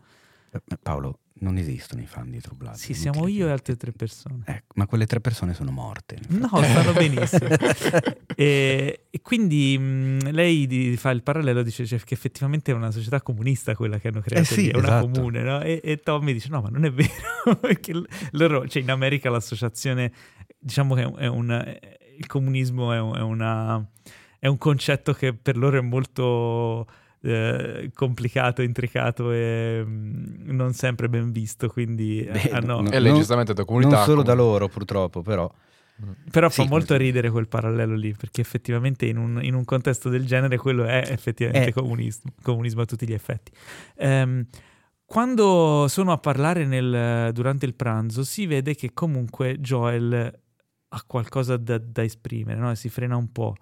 [0.51, 2.75] Eh, Paolo, Non esistono i fan di True Blood.
[2.75, 4.43] Sì, siamo io e altre tre persone.
[4.45, 6.19] Ecco, ma quelle tre persone sono morte.
[6.29, 7.47] No, stanno benissimo.
[8.35, 12.91] e, e quindi mh, lei di- fa il parallelo, dice cioè, che effettivamente è una
[12.91, 15.11] società comunista quella che hanno creato, Eh sì, lì, è una esatto.
[15.11, 15.61] comune, no?
[15.63, 17.93] E, e Tommy dice no, ma non è vero, perché
[18.33, 20.13] loro, cioè in America l'associazione,
[20.59, 21.79] diciamo che è un,
[22.19, 23.87] il comunismo è, un- è una,
[24.41, 26.87] è un concetto che per loro è molto...
[27.23, 32.99] eh, complicato, intricato e mh, non sempre ben visto quindi eh, Beh, hanno- no- E
[33.01, 33.97] lei giustamente da comunità...
[33.97, 35.51] Non solo da comunque- loro, purtroppo, però.
[36.31, 40.09] Però Sì, fa molto ridere quel parallelo lì, perché effettivamente in un, in un contesto
[40.09, 41.73] del genere quello è effettivamente Eh.
[41.73, 43.51] comunismo, comunismo a tutti gli effetti.
[43.97, 44.47] Ehm,
[45.05, 50.41] quando sono a parlare nel- durante il pranzo si vede che comunque Joel
[50.91, 52.75] ha qualcosa da, da esprimere, no?
[52.75, 53.57] si frena un po',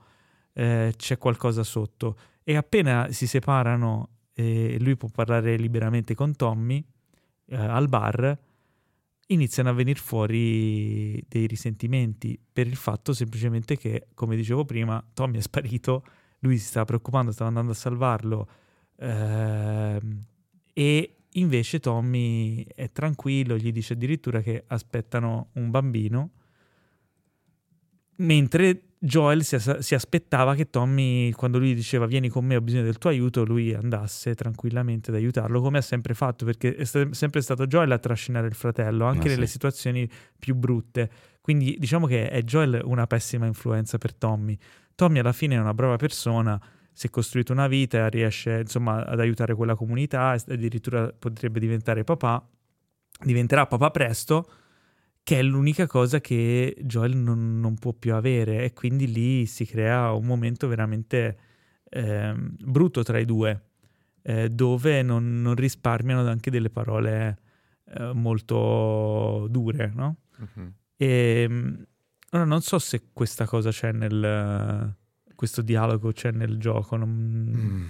[0.53, 2.17] eh, c'è qualcosa sotto
[2.49, 6.85] e appena si separano e lui può parlare liberamente con Tommy
[7.47, 8.39] eh, al bar,
[9.27, 15.39] iniziano a venire fuori dei risentimenti per il fatto semplicemente che, come dicevo prima, Tommy
[15.39, 16.05] è sparito,
[16.39, 18.49] lui si stava preoccupando, stava andando a salvarlo
[18.95, 20.25] ehm,
[20.73, 26.31] e invece Tommy è tranquillo, gli dice addirittura che aspettano un bambino,
[28.19, 32.61] mentre Joel si, as- si aspettava che Tommy, quando lui diceva vieni con me, ho
[32.61, 36.85] bisogno del tuo aiuto, lui andasse tranquillamente ad aiutarlo, come ha sempre fatto, perché è
[36.85, 39.53] sta- sempre stato Joel a trascinare il fratello, anche Ah, nelle sì.
[39.53, 41.09] situazioni più brutte.
[41.41, 44.59] Quindi diciamo che è Joel una pessima influenza per Tommy.
[44.97, 46.61] Tommy alla fine è una brava persona,
[46.93, 52.45] si è costruito una vita, riesce insomma ad aiutare quella comunità, addirittura potrebbe diventare papà,
[53.23, 54.51] diventerà papà presto,
[55.27, 59.67] che è l'unica cosa che Joel non, non può più avere e quindi lì si
[59.67, 61.37] crea un momento veramente
[61.89, 63.61] ehm, brutto tra i due,
[64.23, 67.39] eh, dove non, non risparmiano anche delle parole
[67.87, 70.17] eh, molto dure, no?
[70.37, 70.73] Mhm.
[70.97, 71.87] E mh,
[72.31, 74.95] ora non so se questa cosa c'è nel
[75.35, 76.95] questo dialogo c'è nel gioco.
[76.95, 77.85] non- Mm.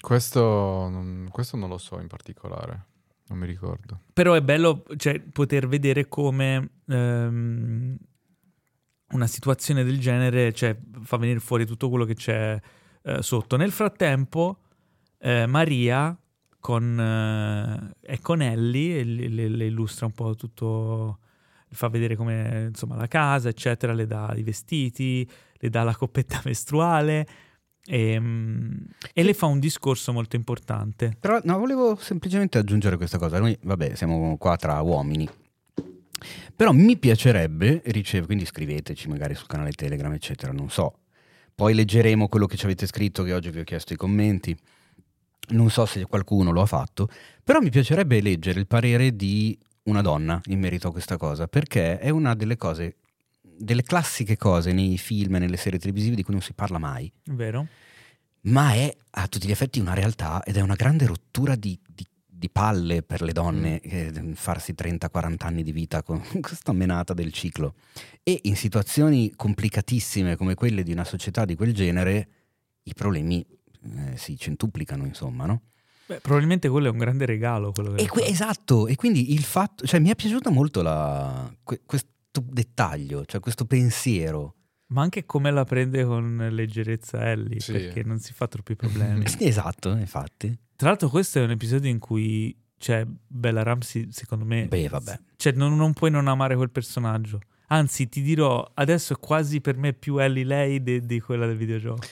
[0.00, 2.84] Questo, questo non lo so in particolare,
[3.28, 4.00] non mi ricordo.
[4.12, 7.96] Però è bello cioè, poter vedere come ehm,
[9.10, 12.60] una situazione del genere cioè, fa venire fuori tutto quello che c'è
[13.02, 13.56] eh, sotto.
[13.56, 14.60] Nel frattempo,
[15.18, 16.16] eh, Maria
[16.60, 21.18] con, eh, è con Ellie e le, le- illustra un po' tutto,
[21.70, 26.40] fa vedere come insomma la casa, eccetera, le dà i vestiti, le dà la coppetta
[26.44, 27.26] mestruale
[27.88, 28.70] e, mm,
[29.14, 31.16] e le fa un discorso molto importante.
[31.18, 33.38] Però no, volevo semplicemente aggiungere questa cosa.
[33.38, 35.28] Noi, vabbè, siamo qua tra uomini.
[36.54, 40.98] Però mi piacerebbe, ricevo, quindi scriveteci magari sul canale Telegram, eccetera, non so.
[41.54, 44.56] Poi leggeremo quello che ci avete scritto, che oggi vi ho chiesto i commenti.
[45.50, 47.08] Non so se qualcuno lo ha fatto,
[47.42, 51.98] però mi piacerebbe leggere il parere di una donna in merito a questa cosa, perché
[51.98, 52.96] è una delle cose,
[53.58, 57.10] delle classiche cose nei film e nelle serie televisive di cui non si parla mai
[57.24, 57.66] Vero?
[58.42, 62.06] ma è a tutti gli effetti una realtà ed è una grande rottura di, di-
[62.26, 67.32] di palle per le donne eh, farsi 30-40 anni di vita con questa menata del
[67.32, 67.74] ciclo.
[68.22, 72.28] E in situazioni complicatissime come quelle di una società di quel genere,
[72.84, 75.62] i problemi eh, si centuplicano, insomma, no?
[76.06, 77.72] Beh, probabilmente quello è un grande regalo.
[77.96, 81.80] E que- esatto, e quindi il fatto, cioè mi è piaciuto molto la- que-
[82.30, 84.54] questo dettaglio, cioè questo pensiero.
[84.88, 87.72] Ma anche come la prende con leggerezza Ellie, Sì.
[87.72, 89.24] perché non si fa troppi problemi.
[89.28, 90.56] Sì, esatto, infatti.
[90.76, 94.66] Tra l'altro questo è un episodio in cui cioè, Bella Ramsey, secondo me...
[94.68, 95.18] Beh, vabbè.
[95.36, 97.40] Cioè, non, non puoi non amare quel personaggio.
[97.66, 101.56] Anzi, ti dirò, adesso è quasi per me più Ellie lei de- di quella del
[101.56, 102.06] videogioco.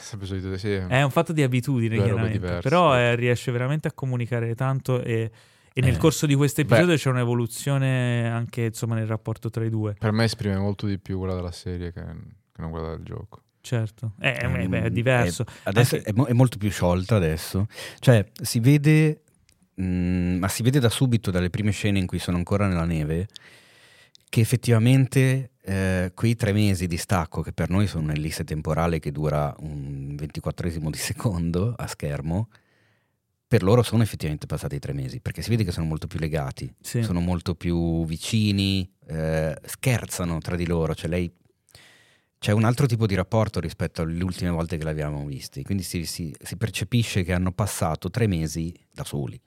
[0.00, 0.70] Sempre solito, sì.
[0.70, 2.38] È un fatto di abitudine, chiaramente.
[2.38, 2.60] diverse.
[2.62, 5.30] Però eh, riesce veramente a comunicare tanto e,
[5.74, 5.98] e nel Eh.
[5.98, 9.94] corso di questo episodio c'è un'evoluzione anche insomma nel rapporto tra i due.
[9.98, 13.40] Per me esprime molto di più quella della serie che, che non quella del gioco.
[13.60, 14.14] Certo.
[14.18, 15.44] Eh, eh, Ehm, beh, è diverso.
[15.46, 17.66] è- adesso Anche- è, mo- è molto più sciolta adesso.
[18.00, 19.22] Cioè, si vede,
[19.80, 23.28] mm, ma si vede da subito dalle prime scene in cui sono ancora nella neve,
[24.28, 29.12] che effettivamente eh, quei tre mesi di stacco, che per noi sono un'ellisse temporale che
[29.12, 32.48] dura un ventiquattresimo di secondo a schermo,
[33.52, 36.74] per loro sono effettivamente passati tre mesi, perché si vede che sono molto più legati,
[36.80, 37.02] Sì.
[37.02, 41.30] sono molto più vicini, eh, scherzano tra di loro, cioè lei
[42.38, 46.06] c'è un altro tipo di rapporto rispetto alle ultime volte che l'abbiamo visti, quindi si,
[46.06, 49.38] si- si percepisce che hanno passato tre mesi da soli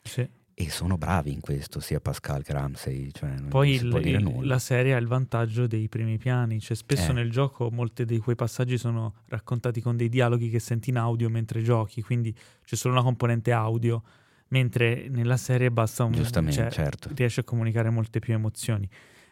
[0.00, 0.24] Sì.
[0.54, 4.04] E sono bravi in questo, sia Pascal che Ramsey, cioè non Poi si può il-
[4.04, 4.46] dire il- nulla.
[4.54, 7.14] la serie ha il vantaggio dei primi piani, cioè spesso Eh.
[7.14, 11.28] nel gioco molti di quei passaggi sono raccontati con dei dialoghi che senti in audio
[11.28, 12.32] mentre giochi, quindi
[12.64, 14.02] c'è solo una componente audio,
[14.48, 16.12] mentre nella serie basta un...
[16.12, 17.10] Giustamente, cioè, certo.
[17.14, 18.88] riesce a comunicare molte più emozioni.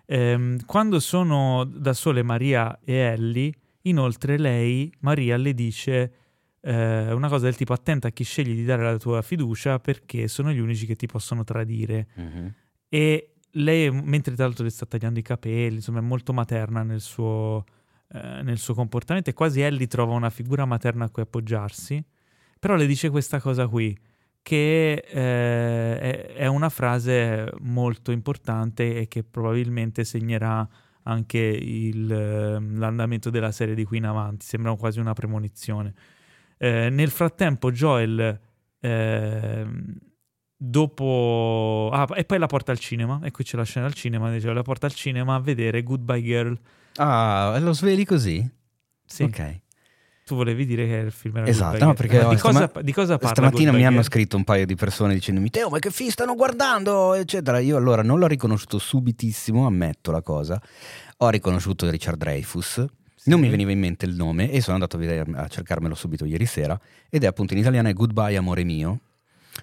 [0.06, 6.12] Ehm, quando sono da sole Maria e Ellie, inoltre lei, Maria, le dice
[6.62, 10.28] eh, una cosa del tipo attenta a chi scegli di dare la tua fiducia perché
[10.28, 12.06] sono gli unici che ti possono tradire.
[12.14, 12.54] Mhm.
[12.88, 17.00] E lei, mentre tra l'altro le sta tagliando i capelli, insomma è molto materna nel
[17.00, 17.64] suo,
[18.12, 22.02] eh, nel suo comportamento e quasi Ellie trova una figura materna a cui appoggiarsi,
[22.58, 23.96] però le dice questa cosa qui,
[24.40, 30.68] che eh, è, è una frase molto importante e che probabilmente segnerà
[31.04, 35.94] anche il, ehm, l'andamento della serie di qui in avanti, sembra quasi una premonizione.
[36.62, 38.38] Eh, nel frattempo Joel...
[38.78, 39.96] ehm,
[40.64, 44.30] dopo ah, e poi la porta al cinema e qui c'è la scena al cinema
[44.30, 46.56] dice, la porta al cinema a vedere Goodbye Girl.
[46.96, 48.48] Ah, lo sveli così?
[49.04, 49.60] sì, Ok.
[50.24, 52.92] tu volevi dire che il film era Esatto, no, perché Ma di, stama- cosa, di
[52.92, 56.10] cosa parla Stamattina mi hanno scritto un paio di persone dicendomi Teo ma che film
[56.10, 57.14] stanno guardando?
[57.14, 57.58] eccetera.
[57.58, 60.62] Io allora non l'ho riconosciuto subitissimo Ammetto la cosa.
[61.18, 62.84] Ho riconosciuto Richard Dreyfus
[63.24, 63.50] Non mi Sì.
[63.50, 67.26] veniva in mente il nome E sono andato a, cercarmelo subito ieri sera Ed è
[67.26, 69.00] appunto in italiano è Goodbye amore mio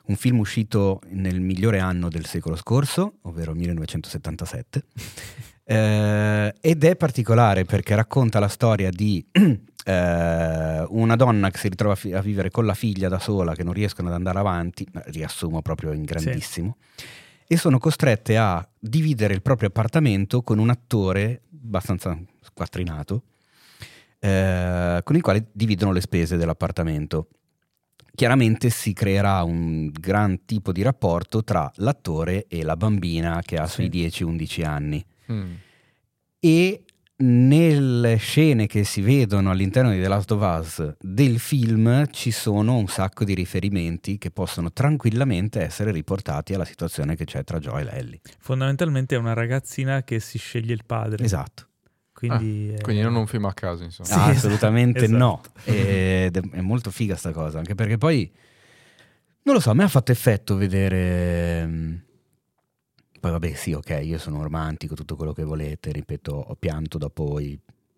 [0.06, 4.84] Un film uscito nel migliore anno del secolo scorso Ovvero 1977
[5.72, 11.96] Eh, ed è particolare perché racconta la storia di eh, una donna che si ritrova
[12.14, 15.92] a, vivere con la figlia da sola, che non riescono ad andare avanti, riassumo proprio
[15.92, 16.78] in grandissimo,
[17.46, 23.22] e sono costrette a dividere il proprio appartamento con un attore abbastanza squattrinato,
[24.20, 27.30] eh, con il quale dividono le spese dell'appartamento.
[28.14, 33.66] Chiaramente si creerà un gran tipo di rapporto tra l'attore e la bambina che ha
[33.66, 33.74] Sì.
[33.76, 35.52] sui 10-11 anni Mm.
[36.40, 36.84] e
[37.22, 42.78] nelle scene che si vedono all'interno di The Last of Us del film ci sono
[42.78, 47.88] un sacco di riferimenti che possono tranquillamente essere riportati alla situazione che c'è tra Joel
[47.90, 48.22] e Ellie.
[48.40, 51.68] fondamentalmente è una ragazzina che si sceglie il padre Esatto.
[52.20, 54.10] Quindi, eh, Quindi non un film a caso, insomma.
[54.10, 55.18] Sì, Ah, esatto, assolutamente esatto.
[55.18, 55.42] no.
[55.64, 58.30] Ed è, è molto figa sta cosa, anche perché poi
[59.44, 61.96] non lo so, a me ha fatto effetto vedere mm,
[63.22, 67.40] poi vabbè, sì, ok, io sono romantico, tutto quello che volete, ripeto, ho pianto dopo
[67.40, 67.58] i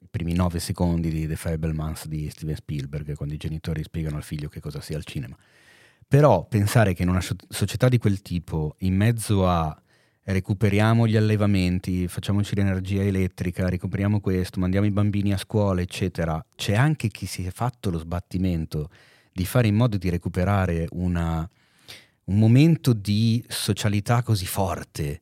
[0.09, 4.49] primi nove secondi di The Fablemans di Steven Spielberg, quando i genitori spiegano al figlio
[4.49, 5.35] che cosa sia il cinema.
[6.07, 9.75] Però pensare che in una so- società di quel tipo, in mezzo a
[10.23, 16.75] recuperiamo gli allevamenti, facciamoci l'energia elettrica, recuperiamo questo, mandiamo i bambini a scuola, eccetera, c'è
[16.75, 18.89] anche chi si è fatto lo sbattimento
[19.31, 21.47] di fare in modo di recuperare una-
[22.25, 25.21] un momento di socialità così forte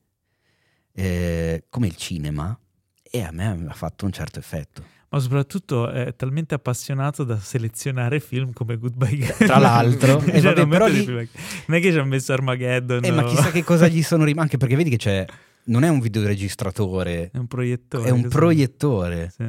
[0.94, 2.58] eh, come il cinema
[3.02, 4.84] e a me ha fatto un certo effetto.
[5.10, 10.42] Ma soprattutto è talmente appassionato da selezionare film come Goodbye Girl Tra l'altro, Cioè, eh,
[10.42, 11.28] vabbè, non lì- film-
[11.68, 13.28] non è che ci ha messo Armageddon Eh, ma no?
[13.28, 15.26] chissà che cosa gli sono rimasti, anche perché vedi che c'è,
[15.66, 19.30] non è un videoregistratore, è un proiettore è un proiettore.
[19.36, 19.44] Sì.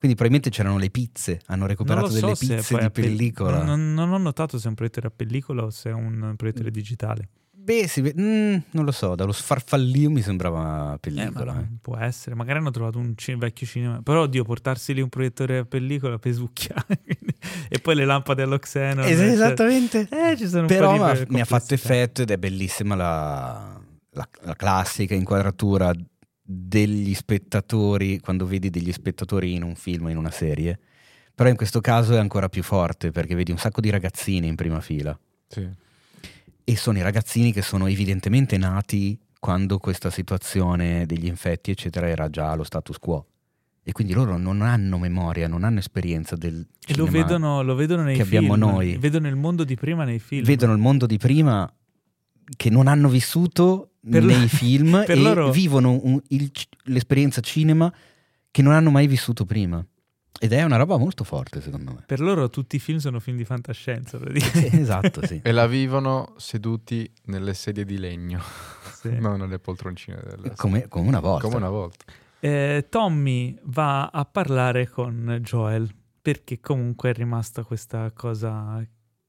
[0.00, 3.62] Quindi probabilmente c'erano le pizze, hanno recuperato so delle pizze di pellicola.
[3.62, 6.34] Non, non- non ho notato se è un proiettore a pellicola o se è un
[6.36, 7.28] proiettore digitale.
[7.72, 11.52] Beh, si ve- mm, non lo so, dallo sfarfallio mi sembrava Eh, pellicola.
[11.52, 11.66] ma eh.
[11.80, 14.00] può essere, magari hanno trovato un ci- vecchio cinema.
[14.02, 16.84] Però, oddio, portarsi lì un proiettore a pellicola per succhiare.
[17.04, 17.34] quindi-
[17.68, 19.04] e poi le lampade allo xenon.
[19.04, 20.08] Es- cioè- esattamente.
[20.10, 22.30] Eh, ci sono un Però po' di mi ha- per- mi ha fatto effetto ed
[22.30, 23.80] è bellissima la,
[24.10, 25.92] la- la classica inquadratura
[26.42, 30.78] degli spettatori quando vedi degli spettatori in un film o in una serie.
[31.34, 34.56] Però in questo caso è ancora più forte perché vedi un sacco di ragazzini in
[34.56, 35.66] prima fila Sì.
[36.64, 42.28] E sono i ragazzini che sono evidentemente nati quando questa situazione degli infetti eccetera era
[42.28, 43.26] già allo status quo
[43.82, 46.54] e quindi loro non hanno memoria, non hanno esperienza del
[46.86, 47.24] E lo cinema.
[47.24, 48.66] vedono, lo vedono nei che abbiamo film.
[48.68, 48.96] noi.
[48.98, 50.44] Vedono il mondo di prima nei film.
[50.44, 51.72] vedono il mondo di prima
[52.56, 56.50] che non hanno vissuto Per nei lo- film e loro- vivono un- il-
[56.84, 57.92] l'esperienza cinema
[58.50, 59.84] che non hanno mai vissuto prima.
[60.42, 62.02] Ed è una roba molto forte, secondo me.
[62.06, 64.16] Per loro tutti i film sono film di fantascienza.
[64.16, 64.70] praticamente.
[64.70, 65.38] Sì, esatto, sì.
[65.44, 68.40] E la vivono seduti nelle sedie di legno,
[68.94, 69.10] Sì.
[69.20, 71.44] non nelle poltroncine del Come, come una volta.
[71.44, 72.06] Come una volta.
[72.40, 78.82] Eh, Tommy va a parlare con Joel perché comunque è rimasta questa cosa.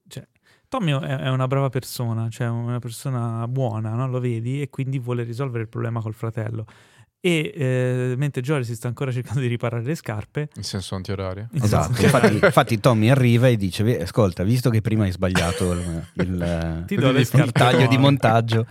[0.08, 0.26] Cioè,
[0.66, 4.08] Tommy è, è una brava persona, cioè una persona buona, no?
[4.08, 6.64] lo vedi, e quindi vuole risolvere il problema col fratello.
[7.24, 11.48] E eh, mentre Joel si sta ancora cercando di riparare le scarpe, In senso antiorario.
[11.52, 16.06] Esatto, infatti, infatti Tommy arriva e dice, "Beh, ascolta, visto che prima hai sbagliato il,
[16.14, 18.66] il- Ti do le il taglio di nuove." montaggio,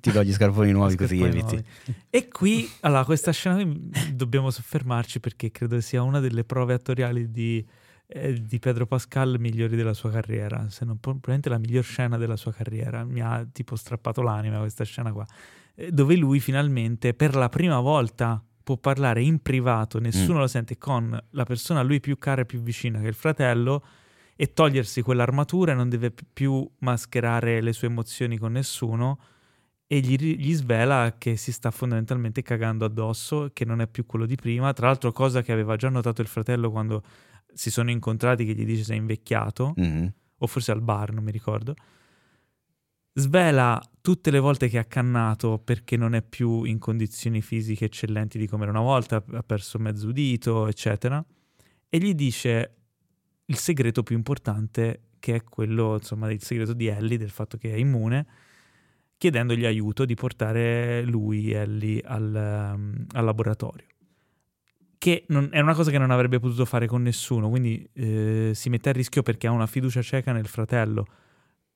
[0.00, 1.38] ti do gli scarponi nuovi così eviti.
[1.54, 1.64] nuovi.
[2.10, 7.30] E qui, allora, questa scena qui dobbiamo soffermarci perché credo sia una delle prove attoriali
[7.30, 7.64] di,
[8.08, 12.34] eh, di Pedro Pascal migliori della sua carriera, se non probabilmente la miglior scena della
[12.36, 13.04] sua carriera.
[13.04, 15.24] Mi ha tipo strappato l'anima questa scena qua,
[15.90, 20.40] dove lui finalmente per la prima volta può parlare in privato, nessuno mm.
[20.40, 23.84] lo sente, con la persona a lui più cara e più vicina, che il fratello,
[24.36, 29.18] e togliersi quell'armatura e non deve più mascherare le sue emozioni con nessuno
[29.86, 34.26] e gli, gli, svela che si sta fondamentalmente cagando addosso, che non è più quello
[34.26, 34.72] di prima.
[34.72, 37.02] Tra l'altro, cosa che aveva già notato il fratello quando
[37.52, 40.06] si sono incontrati, che gli dice sei invecchiato, mm-hmm.
[40.38, 41.74] o forse al bar, non mi ricordo.
[43.16, 48.38] Svela tutte le volte che ha cannato perché non è più in condizioni fisiche eccellenti
[48.38, 51.24] di come era una volta, ha perso mezzo dito, eccetera.
[51.88, 52.74] E gli dice
[53.46, 57.72] il segreto più importante, che è quello, insomma, il segreto di Ellie, del fatto che
[57.72, 58.26] è immune
[59.16, 63.86] chiedendogli aiuto di portare lui, Ellie, al, um, al laboratorio.
[64.98, 68.68] Che non, è una cosa che non avrebbe potuto fare con nessuno, quindi eh, si
[68.68, 71.06] mette a rischio perché ha una fiducia cieca nel fratello.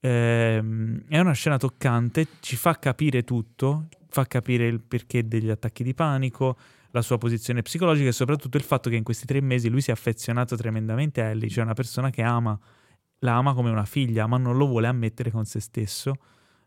[0.01, 0.63] Eh,
[1.09, 5.95] è una scena toccante, ci fa capire tutto, fa capire il perché degli attacchi di
[5.95, 6.57] panico,
[6.93, 9.91] la sua posizione psicologica e soprattutto il fatto che in questi tre mesi lui si
[9.91, 12.59] è affezionato tremendamente a Ellie, cioè una persona che ama,
[13.21, 16.17] la ama come una figlia, ma non lo vuole ammettere con se stesso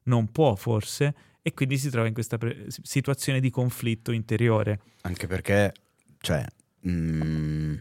[0.03, 4.79] non può forse, e quindi si trova in questa pre- situazione di conflitto interiore.
[5.01, 5.73] Anche perché,
[6.19, 6.45] cioè,
[6.87, 7.75] mm,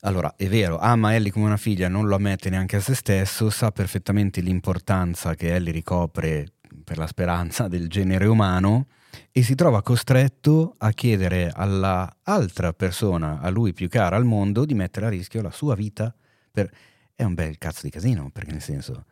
[0.00, 3.50] allora è vero, ama Ellie come una figlia, non lo ammette neanche a se stesso,
[3.50, 6.52] sa perfettamente l'importanza che Ellie ricopre
[6.84, 8.86] per la speranza del genere umano
[9.32, 14.64] e si trova costretto a chiedere alla altra persona, a lui più cara al mondo,
[14.64, 16.14] di mettere a rischio la sua vita.
[16.50, 16.70] Per...
[17.14, 19.06] È un bel cazzo di casino, perché nel senso,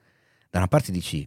[0.50, 1.26] da una parte dici,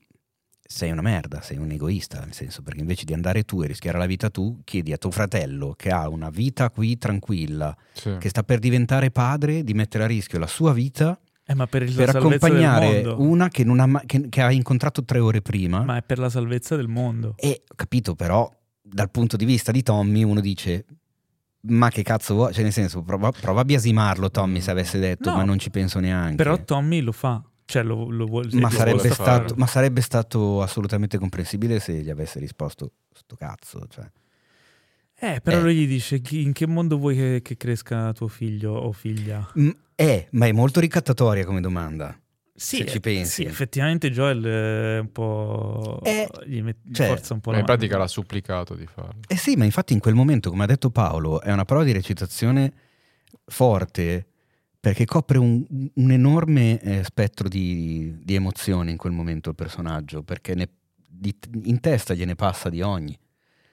[0.68, 3.98] sei una merda, sei un egoista, nel senso perché invece di andare tu e rischiare
[3.98, 8.18] la vita tu, chiedi a tuo fratello che ha una vita qui tranquilla, sì.
[8.20, 12.16] che sta per diventare padre, di mettere a rischio la sua vita eh, per, per
[12.16, 15.82] accompagnare una che, ha, che, che, ha, incontrato tre ore prima.
[15.84, 17.36] Ma è per la salvezza del mondo.
[17.38, 18.52] E capito, però,
[18.82, 20.86] dal punto di vista di Tommy, uno dice.
[21.70, 22.54] Ma che cazzo vuoi?
[22.54, 25.70] Cioè, nel senso, prova, prova a biasimarlo Tommy se avesse detto, no, ma non ci
[25.70, 26.36] penso neanche.
[26.36, 27.42] Però Tommy lo fa.
[27.68, 32.40] Cioè, lo, lo vuole, ma, sarebbe stato, ma, sarebbe stato, assolutamente comprensibile se gli avesse
[32.40, 33.86] risposto sto cazzo.
[33.90, 34.10] Cioè.
[35.20, 35.62] Eh, però eh.
[35.64, 39.46] lui gli dice in che mondo vuoi che, che cresca tuo figlio o figlia?
[39.60, 42.18] Mm, eh, ma è molto ricattatoria come domanda.
[42.56, 43.44] Sì, se ci pensi.
[43.44, 46.00] Sì, effettivamente Joel è un po'.
[46.04, 47.52] Eh, gli, met- cioè, forza un po'.
[47.52, 49.20] Ma in pratica l'ha supplicato di farlo.
[49.28, 51.92] Eh sì, ma infatti in quel momento, come ha detto Paolo, è una prova di
[51.92, 52.72] recitazione
[53.44, 54.28] forte
[54.80, 60.24] perché copre un, un enorme eh, spettro di, di, emozioni in quel momento il personaggio,
[60.24, 60.70] perché ne,
[61.08, 63.18] di, in testa gliene passa di ogni,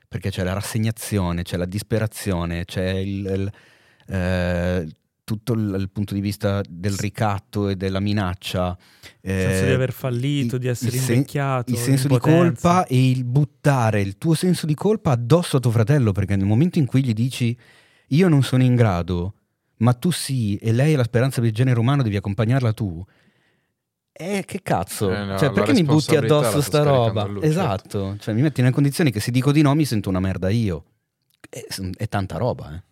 [0.08, 3.52] perché c'è la rassegnazione, c'è la disperazione, c'è il, il,
[4.14, 4.88] eh,
[5.24, 8.76] tutto il, il, punto di vista del ricatto e della minaccia.
[9.20, 11.70] Il senso di aver fallito, di essere invecchiato.
[11.70, 15.70] Il senso di colpa e il buttare il tuo senso di colpa addosso a tuo
[15.70, 17.56] fratello, perché nel momento in cui gli dici
[18.08, 19.34] io non sono in grado
[19.78, 23.04] ma tu sì, e lei è la speranza del genere umano, devi accompagnarla tu.
[24.16, 25.12] Eh, che cazzo?
[25.12, 27.24] Eh no, cioè, perché mi butti addosso sta roba?
[27.24, 28.22] Lui, esatto, certo.
[28.22, 30.84] cioè mi metti nelle condizioni che se dico di no mi sento una merda io.
[31.48, 31.64] È,
[31.96, 32.82] è tanta roba, eh.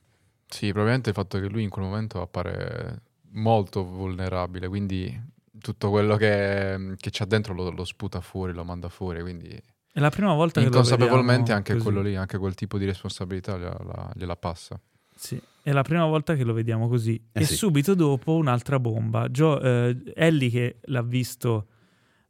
[0.48, 5.30] Sì, probabilmente il fatto che lui in quel momento appare molto vulnerabile, quindi
[5.60, 9.48] tutto quello che, che c'ha dentro lo, lo, sputa fuori, lo manda fuori, quindi...
[9.92, 11.84] È la prima volta che lo Inconsapevolmente anche così.
[11.84, 14.78] quello lì, anche quel tipo di responsabilità gliela, gliela passa.
[15.22, 17.14] Sì, è la prima volta che lo vediamo così.
[17.30, 17.54] Eh e sì.
[17.54, 19.28] subito dopo un'altra bomba.
[19.28, 21.68] Joe, eh, Ellie che l'ha visto...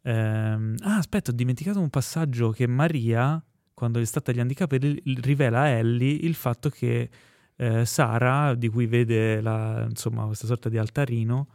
[0.03, 0.74] Ehm...
[0.80, 5.61] Ah, aspetta, ho dimenticato un passaggio che Maria, quando gli sta tagliando i capelli, rivela
[5.61, 7.09] a Ellie il fatto che
[7.57, 11.47] eh, Sara, di cui vede la, insomma, questa sorta di altarino,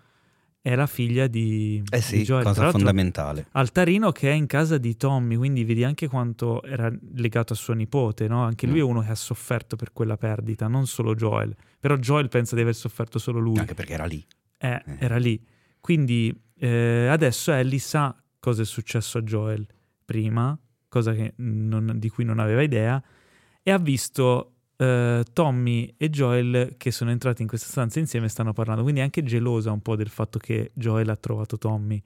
[0.67, 2.43] è la figlia di, eh sì, di Joel.
[2.43, 3.47] cosa fondamentale.
[3.51, 7.73] Altarino che è in casa di Tommy, quindi vedi anche quanto era legato a suo
[7.73, 8.43] nipote, no?
[8.43, 8.81] Anche lui mm.
[8.81, 11.55] è uno che ha sofferto per quella perdita, non solo Joel.
[11.79, 13.57] Però Joel pensa di aver sofferto solo lui.
[13.59, 14.25] Anche perché era lì.
[14.57, 14.97] Eh, eh.
[14.99, 15.41] era lì.
[15.79, 19.65] Quindi eh, adesso Ellie sa cosa è successo a Joel
[20.03, 20.59] prima,
[20.89, 23.01] cosa non, di cui non aveva idea,
[23.63, 28.53] e ha visto uh, Tommy e Joel che sono entrati in questa stanza insieme stanno
[28.53, 32.01] parlando, quindi è anche gelosa un po' del fatto che Joel ha trovato Tommy.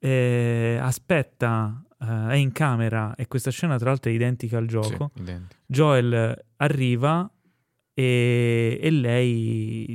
[0.00, 5.10] E aspetta, uh, è in camera e questa scena tra l'altro è identica al gioco.
[5.14, 5.36] Sì,
[5.66, 7.30] Joel arriva
[7.92, 9.86] e, e, lei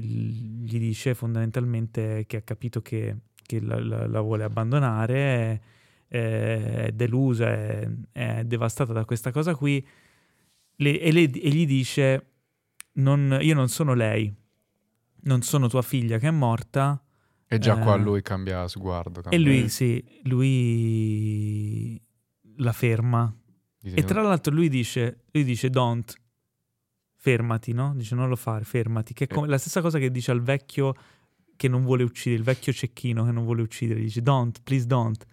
[0.65, 5.61] gli dice fondamentalmente che ha capito che, che la, la, la, vuole abbandonare,
[6.09, 9.85] è, è delusa, è, è devastata da questa cosa qui
[10.75, 12.27] le, e, le, e, gli dice:
[12.93, 14.33] non, Io non sono lei.
[15.25, 17.01] non sono tua figlia che è morta.
[17.47, 17.99] E già qua Eh.
[17.99, 19.19] lui cambia sguardo.
[19.19, 22.01] E cambia- lui, sì, lui
[22.57, 23.33] la ferma.
[23.79, 26.13] dice- E tra l'altro lui dice, lui dice don't,
[27.15, 27.93] fermati, no?
[27.95, 29.13] Dice non lo fare, fermati.
[29.13, 30.93] Che è come la stessa cosa che dice al vecchio
[31.55, 33.99] che non vuole uccidere, il vecchio cecchino che non vuole uccidere.
[34.01, 35.23] Dice don't, please don't.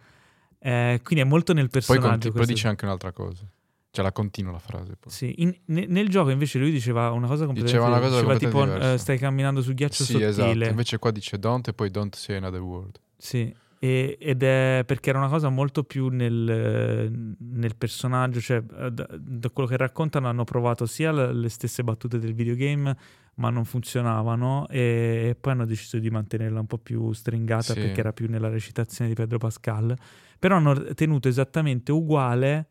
[0.59, 2.09] Eh, quindi è molto nel Poi, personaggio.
[2.09, 3.45] conti- poi dice anche un'altra cosa.
[3.93, 4.97] Cioè la continua la frase.
[4.99, 5.11] Poi.
[5.13, 8.37] Sì, in- ne- nel gioco invece lui diceva una cosa completamente Diceva una cosa diceva
[8.39, 8.93] tipo diversa.
[8.93, 10.29] eh, stai camminando sul ghiaccio Sì, sottile.
[10.29, 10.69] esatto.
[10.71, 13.01] Invece qua dice don't e poi don't say another word.
[13.17, 18.91] Sì, e- ed è perché era una cosa molto più nel, nel personaggio, cioè eh,
[18.93, 22.97] da, da quello che raccontano hanno provato sia le, le stesse battute del videogame,
[23.35, 27.81] ma non funzionavano e, e poi hanno deciso di mantenerla un po' più stringata Sì.
[27.81, 29.97] perché era più nella recitazione di Pedro Pascal,
[30.39, 32.69] però hanno tenuto esattamente uguale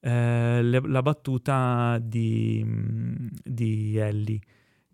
[0.00, 4.40] eh, le- la battuta di, mm, di Ellie,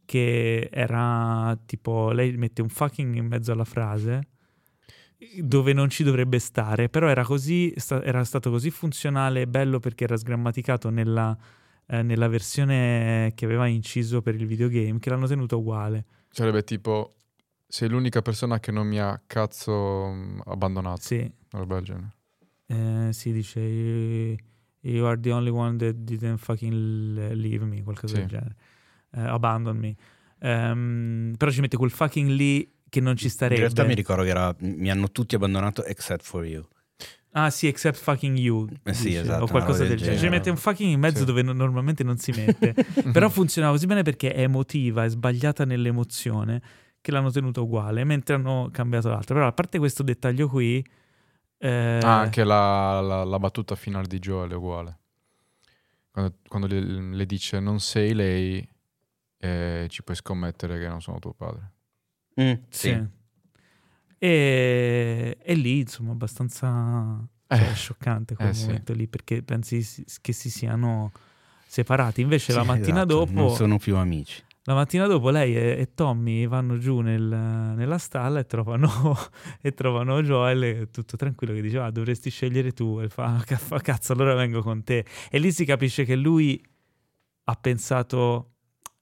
[0.05, 4.29] che era tipo, lei mette un fucking in mezzo alla frase
[5.41, 9.79] dove non ci dovrebbe stare, però era così, sta- era stato così funzionale e bello
[9.81, 11.37] perché era sgrammaticato nella,
[11.87, 16.05] eh, nella versione che aveva inciso per il videogame che l'hanno tenuto uguale.
[16.29, 17.15] Sarebbe tipo
[17.67, 21.01] sei l'unica persona che non mi ha cazzo mm, abbandonato.
[21.01, 22.15] Sì, Una roba del genere.
[22.67, 24.37] eh, si dice
[24.89, 26.73] you, are the only one that didn't fucking
[27.35, 28.21] leave me, qualcosa Sì.
[28.21, 28.55] del genere.
[29.13, 29.95] Eh, abandon me.
[30.41, 33.61] Ehm, però ci mette quel fucking lì che non ci In starebbe.
[33.61, 36.65] realtà mi ricordo che era mi hanno tutti abbandonato except for you.
[37.33, 38.67] Ah sì, except fucking you.
[38.83, 40.17] Eh sì, dice, esatto, O qualcosa del genere.
[40.19, 41.25] Ci mette un fucking in mezzo Sì.
[41.27, 42.75] dove no- normalmente non si mette.
[43.13, 46.63] Però funzionava così bene perché è emotiva, è sbagliata nell'emozione,
[47.03, 49.35] che l'hanno tenuta uguale, mentre hanno cambiato l'altra.
[49.35, 50.83] Però a parte questo dettaglio qui...
[51.59, 51.69] eh,
[52.03, 54.99] Ah, anche la, la- la battuta finale di Joel è uguale.
[56.11, 58.69] Quando, quando le, le dice non sei lei,
[59.39, 61.73] eh, ci puoi scommettere che non sono tuo padre.
[62.41, 63.01] Mm, sì.
[64.19, 68.67] E, e lì, insomma, abbastanza cioè, Eh, scioccante quel eh sì.
[68.67, 71.13] momento lì, perché pensi si- che si siano
[71.67, 72.23] separati.
[72.23, 73.33] Invece la Sì, mattina esatto, dopo...
[73.33, 74.43] non sono più amici.
[74.69, 78.91] La mattina dopo lei e, e Tommy vanno giù nel- nella stalla e trovano,
[79.63, 83.43] e trovano Joel e tutto tranquillo che dice ah dovresti scegliere tu e fa, "Ah,
[83.45, 86.61] ca- fa cazzo allora vengo con te e lì si capisce che lui
[87.45, 88.55] ha pensato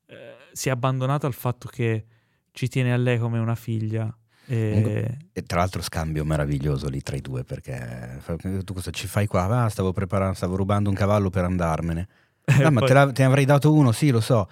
[0.06, 2.04] eh, si è abbandonato al fatto che
[2.52, 4.14] ci tiene a lei come una figlia
[4.46, 8.20] e, E tra l'altro scambio meraviglioso lì tra i due perché
[8.64, 9.44] tu cosa ci fai qua?
[9.64, 12.08] Ah, stavo preparando, stavo rubando un cavallo per andarmene.
[12.62, 14.46] Ah, ma poi- te, la- te ne avrei dato uno, sì, lo so.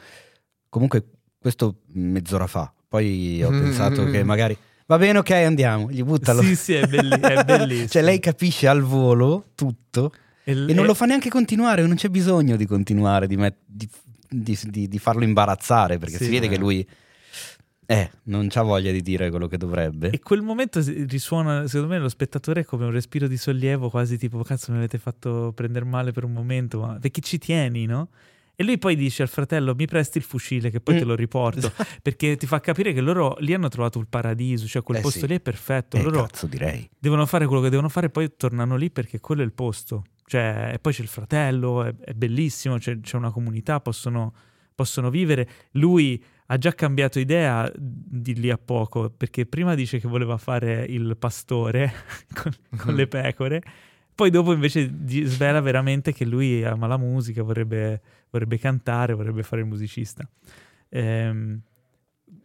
[0.72, 1.04] Comunque
[1.38, 2.72] questo mezz'ora fa.
[2.88, 4.56] Poi ho pensato che magari
[4.86, 6.40] va bene, ok, andiamo, gli buttalo.
[6.40, 10.12] sì sì è, belli- è bellissimo cioè lei capisce al volo tutto
[10.44, 13.88] e, e non lo fa neanche continuare, non c'è bisogno di continuare, di, met- di-
[14.30, 16.24] di- di- farlo imbarazzare perché Sì.
[16.24, 16.48] si vede Eh.
[16.48, 16.88] che lui
[17.86, 20.08] eh, non c'ha voglia di dire quello che dovrebbe.
[20.10, 24.42] E quel momento risuona, secondo me, lo spettatore come un respiro di sollievo, quasi tipo,
[24.42, 28.08] cazzo, mi avete fatto prendere male per un momento, ma perché ci tieni, no?
[28.62, 31.08] E lui poi dice al fratello, mi presti il fucile che poi te Mm.
[31.08, 34.98] lo riporto, perché ti fa capire che loro lì hanno trovato il paradiso, cioè quel
[34.98, 35.26] Eh posto sì.
[35.26, 36.88] lì è perfetto, Eh, loro cazzo direi.
[36.96, 40.04] devono fare quello che devono fare e poi tornano lì perché quello è il posto.
[40.24, 44.32] Cioè, e poi c'è il fratello, è, è bellissimo, c'è, c'è una comunità, possono,
[44.74, 45.48] possono vivere.
[45.72, 50.86] Lui ha già cambiato idea di lì a poco, perché prima dice che voleva fare
[50.88, 51.92] il pastore
[52.32, 53.60] con, con le pecore,
[54.22, 54.88] poi dopo invece
[55.24, 58.00] svela veramente che lui ama la musica, vorrebbe,
[58.30, 60.24] vorrebbe cantare, vorrebbe fare il musicista.
[60.90, 61.60] Ehm,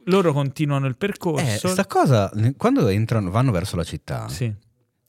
[0.06, 1.68] loro continuano il Eh, percorso.
[1.68, 4.52] sta cosa, quando entrano, vanno verso la città, Sì.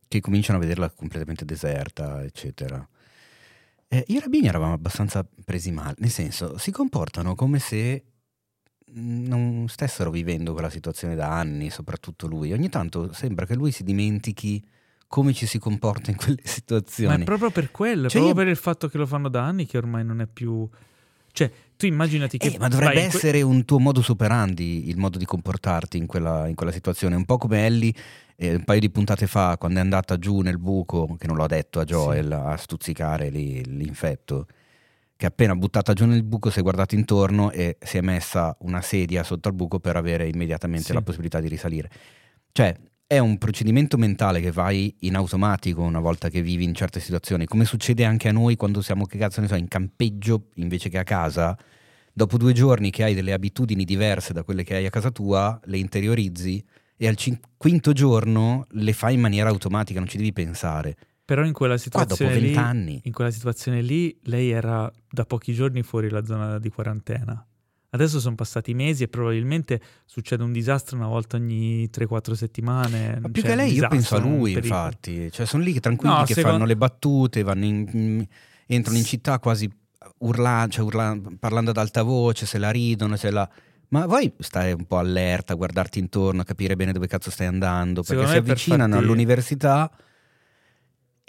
[0.06, 2.86] che cominciano a vederla completamente deserta, eccetera.
[3.88, 8.04] Eh, io e Rabini eravamo abbastanza presi male, nel senso, si comportano come se
[8.92, 12.52] non stessero vivendo quella situazione da anni, soprattutto lui.
[12.52, 14.62] Ogni tanto sembra che lui si dimentichi
[15.08, 17.22] come ci si comporta in quelle Ma situazioni.
[17.22, 19.66] è proprio per quello, Cioè, proprio io- per il fatto che lo fanno da anni
[19.66, 20.68] che ormai non è più...
[21.32, 22.48] Cioè, tu immaginati che...
[22.48, 26.06] Eh, ma dovrebbe in que- essere un tuo modus operandi il modo di comportarti in
[26.06, 27.14] quella, in quella situazione.
[27.16, 27.92] Un po' come Ellie
[28.36, 31.46] eh, un paio di puntate fa, quando è andata giù nel buco, che non l'ho
[31.46, 34.46] detto a Joel, a stuzzicare lì l'infetto,
[35.16, 38.80] che appena buttata giù nel buco si è guardata intorno e si è messa una
[38.82, 40.92] sedia sotto al buco per avere immediatamente Sì.
[40.92, 41.90] la possibilità di risalire.
[42.52, 42.74] Cioè,
[43.10, 47.46] è un procedimento mentale che vai in automatico una volta che vivi in certe situazioni,
[47.46, 50.98] come succede anche a noi quando siamo, che cazzo ne so, in campeggio invece che
[50.98, 51.56] a casa.
[52.12, 55.58] Dopo due giorni che hai delle abitudini diverse da quelle che hai a casa tua,
[55.64, 56.62] le interiorizzi
[56.98, 60.94] e al cin- quinto giorno le fai in maniera automatica, non ci devi pensare.
[61.24, 62.52] Però in quella Qua dopo situazione lì...
[62.52, 63.00] vent'anni.
[63.04, 67.42] In quella situazione lì lei era da pochi giorni fuori la zona di quarantena.
[67.90, 73.18] Adesso sono passati mesi e probabilmente succede un disastro una volta ogni 3-4 settimane.
[73.20, 75.30] Ma più Cioè, che lei, io penso a lui, infatti.
[75.32, 78.26] Cioè, sono lì tranquilli No, che secondo- fanno le battute, vanno in-
[78.66, 79.70] entrano in città quasi
[80.18, 83.48] urlando, cioè urla- parlando ad alta voce, se la ridono, se la...
[83.90, 88.22] Ma poi stai un po' allerta, guardarti intorno, capire bene dove cazzo stai andando, perché
[88.22, 89.90] Secondo si me per avvicinano farti- all'università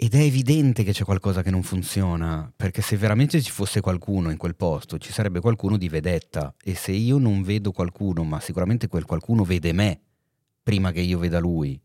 [0.02, 4.30] ed è evidente che c'è qualcosa che non funziona, perché se veramente ci fosse qualcuno
[4.30, 8.40] in quel posto, ci sarebbe qualcuno di vedetta e se io non vedo qualcuno, ma
[8.40, 10.00] sicuramente quel qualcuno vede me
[10.62, 11.78] prima che io veda lui.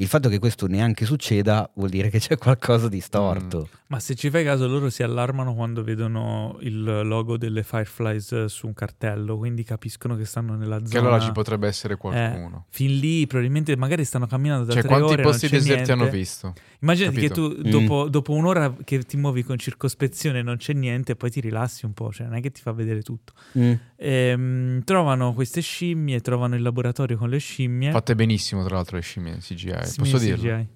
[0.00, 3.68] Il fatto che questo neanche succeda vuol dire che c'è qualcosa di storto.
[3.88, 8.48] Ma se ci fai caso, loro si allarmano quando vedono il logo delle Fireflies eh,
[8.48, 10.88] su un cartello, quindi capiscono che stanno nella zona.
[10.88, 12.66] Che allora ci potrebbe essere qualcuno.
[12.68, 15.56] Eh, fin lì, probabilmente, magari stanno camminando da cioè, tre quanti ore, non posti c'è
[15.56, 16.16] deserti hanno niente.
[16.16, 16.52] visto?
[16.80, 17.48] Immaginati Capito?
[17.48, 17.70] che tu Mm.
[17.70, 21.92] dopo, dopo un'ora che ti muovi con circospezione non c'è niente, poi ti rilassi un
[21.92, 23.32] po', cioè non è che ti fa vedere tutto.
[23.58, 23.72] Mm.
[23.96, 27.90] Ehm, trovano queste scimmie, trovano il laboratorio con le scimmie.
[27.90, 29.86] Fatte benissimo, tra l'altro, le scimmie CGI.
[29.96, 30.34] Posso CGI.
[30.34, 30.66] dirlo?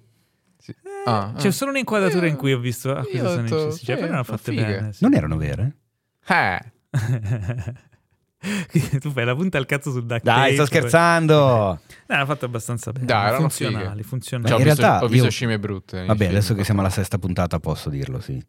[0.57, 0.71] Sì.
[0.71, 1.51] Eh, Ah, C'è ah.
[1.51, 4.23] solo un'inquadratura in cui ho visto ah, queste sono in detto, CGI, sì, però erano
[4.23, 4.63] fatte fighe.
[4.65, 4.93] bene.
[4.93, 5.03] sì.
[5.03, 5.75] Non erano vere?
[6.27, 6.59] Eh,
[8.99, 11.79] tu fai la punta al cazzo sul duct Dai, sto tape, poi- scherzando!
[12.07, 13.05] No, fatto abbastanza bene.
[13.05, 14.49] Dai, erano funzionali, funzionali.
[14.49, 16.05] Cioè, ho, in visto, realtà ho visto io- scimmie brutte.
[16.05, 18.41] Vabbè, adesso che siamo alla sesta puntata posso dirlo, sì.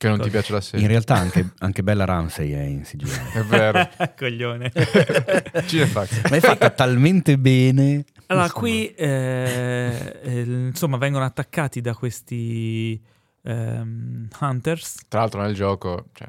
[0.00, 0.32] Che non ti Cosa?
[0.32, 0.84] piace la serie.
[0.86, 3.10] In realtà anche, anche Bella Ramsey è in CGI.
[3.34, 3.86] È vero.
[4.16, 4.72] Coglione.
[5.66, 6.30] Cinefax.
[6.30, 8.04] Ma è fatta talmente bene.
[8.30, 8.60] Allora, Insomma.
[8.60, 13.00] qui eh, eh, insomma vengono attaccati da questi
[13.42, 15.06] ehm, hunters.
[15.08, 16.28] Tra l'altro nel gioco, cioè,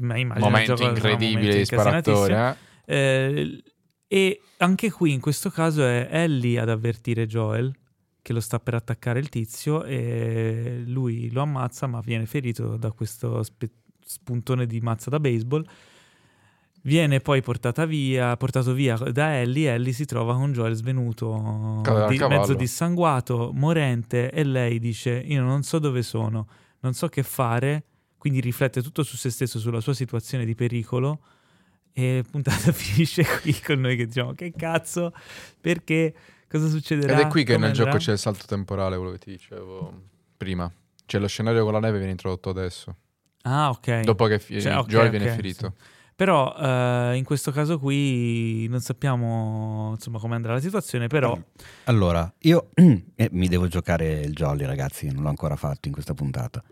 [0.00, 2.32] ma momento gioco incredibile di sparatori.
[2.32, 2.70] incasinatissimo.
[2.84, 2.94] eh.
[2.94, 3.62] Eh,
[4.08, 7.74] e anche qui in questo caso è Ellie ad avvertire Joel
[8.20, 12.92] che lo sta per attaccare il tizio e lui lo ammazza ma viene ferito da
[12.92, 13.70] questo spe-
[14.04, 15.64] spuntone di mazza da baseball.
[16.84, 19.72] Viene poi portata via, portato via da Ellie.
[19.72, 24.30] Ellie si trova con Joel svenuto, di- mezzo dissanguato, morente.
[24.32, 26.48] E lei dice: Io non so dove sono,
[26.80, 27.84] non so che fare.
[28.18, 31.20] Quindi riflette tutto su se stesso, sulla sua situazione di pericolo.
[31.92, 35.12] E puntata finisce qui con noi che diciamo: Che cazzo?
[35.60, 36.12] Perché?
[36.48, 37.12] Cosa succederà?
[37.20, 40.02] Ed è qui che nel gioco andrà?" c'è il salto temporale, quello che ti dicevo
[40.36, 40.70] prima.
[41.06, 42.96] Cioè lo scenario con la neve viene introdotto adesso.
[43.42, 44.00] Ah, ok.
[44.00, 45.74] Dopo che fi- Cioè, ok, Joel ok, viene ferito.
[45.76, 46.00] sì.
[46.14, 51.36] Però eh, in questo caso qui non sappiamo insomma come andrà la situazione, però
[51.84, 56.14] Allora, io eh, mi devo giocare il Jolly, ragazzi, non l'ho ancora fatto in questa
[56.14, 56.62] puntata.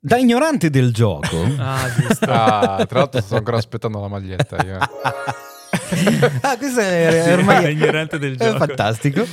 [0.00, 2.30] Da ignorante del gioco, ah, giusto.
[2.30, 4.56] Ah, tra l'altro sto ancora aspettando la maglietta.
[4.64, 4.78] Io.
[6.42, 8.58] ah, questo è, Sì, è ormai da ignorante del è gioco.
[8.58, 9.26] fantastico.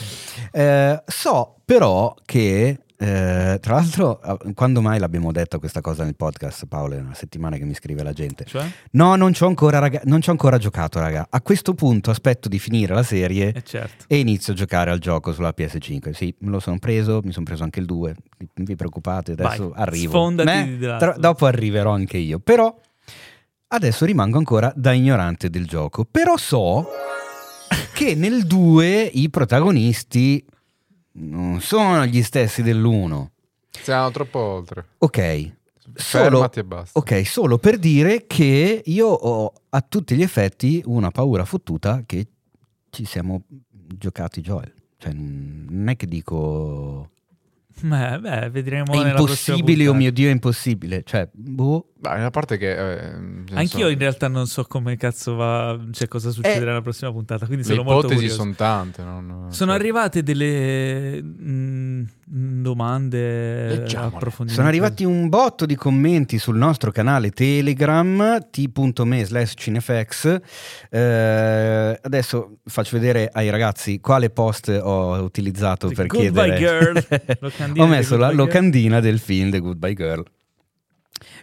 [0.51, 6.15] Eh, so però che, eh, tra l'altro, eh, quando mai l'abbiamo detto questa cosa nel
[6.15, 6.95] podcast, Paolo?
[6.95, 8.45] È una settimana che mi scrive la gente.
[8.45, 8.65] Cioè?
[8.91, 11.27] No, non ci ho ancora, raga- ancora giocato, raga.
[11.29, 14.05] A questo punto aspetto di finire la serie Eh certo.
[14.07, 16.11] e inizio a giocare al gioco sulla PS5.
[16.11, 18.15] Sì, me lo sono preso, mi sono preso anche il 2.
[18.53, 20.29] Non vi preoccupate, adesso Vai, arrivo.
[20.29, 20.97] Eh, là.
[20.97, 22.39] tra- dopo arriverò anche io.
[22.39, 22.73] Però
[23.67, 26.05] adesso rimango ancora da ignorante del gioco.
[26.05, 26.87] Però so
[27.93, 30.45] che nel 2 i protagonisti
[31.15, 33.27] non sono gli stessi dell'1.
[33.69, 34.85] Siamo troppo oltre.
[34.99, 35.51] Ok,
[35.93, 41.45] solo, e ok, solo per dire che io ho a tutti gli effetti una paura
[41.45, 42.27] fottuta che
[42.89, 44.73] ci siamo giocati Joel.
[44.97, 47.11] Cioè, non è che dico
[47.81, 51.03] Beh, beh, vedremo è impossibile, oh mio Dio, è impossibile.
[51.03, 51.89] Cioè, boh.
[52.13, 52.71] Beh, a parte che...
[52.71, 53.11] eh,
[53.53, 57.45] Anch'io in realtà non so come cazzo va, cioè cosa succederà Eh, nella prossima puntata,
[57.45, 58.41] quindi Le sono molto ipotesi curioso.
[58.41, 59.03] sono tante.
[59.03, 64.15] non- Sono cioè, arrivate delle mm, domande, Leggiamole.
[64.15, 64.53] approfondimenti.
[64.53, 70.39] Sono arrivati un botto di commenti sul nostro canale Telegram t.me slash cinefx.
[70.89, 77.05] Eh, adesso faccio vedere ai ragazzi quale post ho utilizzato The per Goodbye chiedere.
[77.07, 77.79] Girl.
[77.81, 78.37] Ho messo la Girl.
[78.37, 80.23] locandina del film The Goodbye Girl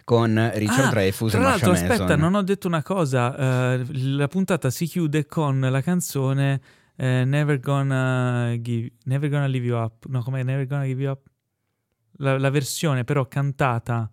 [0.03, 2.19] con Richard Ah, Dreyfus Tra l'altro, aspetta, Mason.
[2.19, 3.73] non ho detto una cosa.
[3.73, 6.61] eh, la puntata si chiude con la canzone
[6.95, 10.05] eh, Never Gonna Give Never Gonna Leave You Up.
[10.07, 10.43] No, com'è?
[10.43, 11.21] Never Gonna Give You Up?
[12.17, 14.09] La, la versione però cantata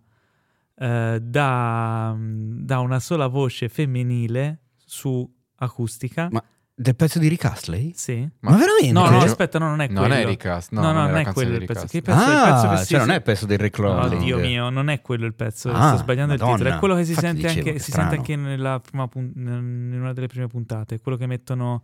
[0.75, 6.27] eh, da, da una sola voce femminile su acustica.
[6.31, 6.43] Ma
[6.81, 7.91] del pezzo di Rick Astley?
[7.95, 8.27] sì.
[8.39, 8.91] Ma, veramente?
[8.91, 10.01] No, no, Cioè, aspetta, no, non è quello.
[10.01, 11.85] Non è recast, no, no, non no, è non la è quello il pezzo.
[11.85, 13.85] Che pezzo, il Ah, pezzo che si cioè non è il pezzo del Rick No,
[13.99, 14.23] Rolling.
[14.23, 16.57] Dio mio, non è quello il pezzo, Ah, sto sbagliando il Madonna.
[16.57, 16.75] titolo.
[16.75, 19.31] È quello che si Infatti sente dicevo, anche, che si sente anche nella prima pun-
[19.35, 20.95] in una delle prime puntate.
[20.95, 21.83] È quello che mettono.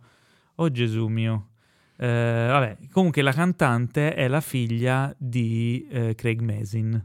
[0.56, 1.48] Oh Gesù mio.
[1.96, 7.04] Eh, vabbè, comunque la cantante è la figlia di eh, Craig Mason.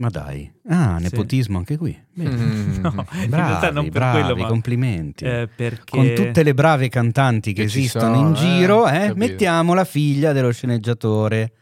[0.00, 0.50] Ma dai.
[0.68, 1.02] Ah, Sì.
[1.04, 1.94] nepotismo anche qui.
[2.20, 2.78] Mm.
[2.80, 5.24] No, in Bravi, realtà non per bravi, quello, ma complimenti.
[5.24, 9.12] eh, perché Con tutte le brave cantanti che, Che esistono sono, in eh, giro, eh,
[9.14, 11.52] mettiamo la figlia dello sceneggiatore.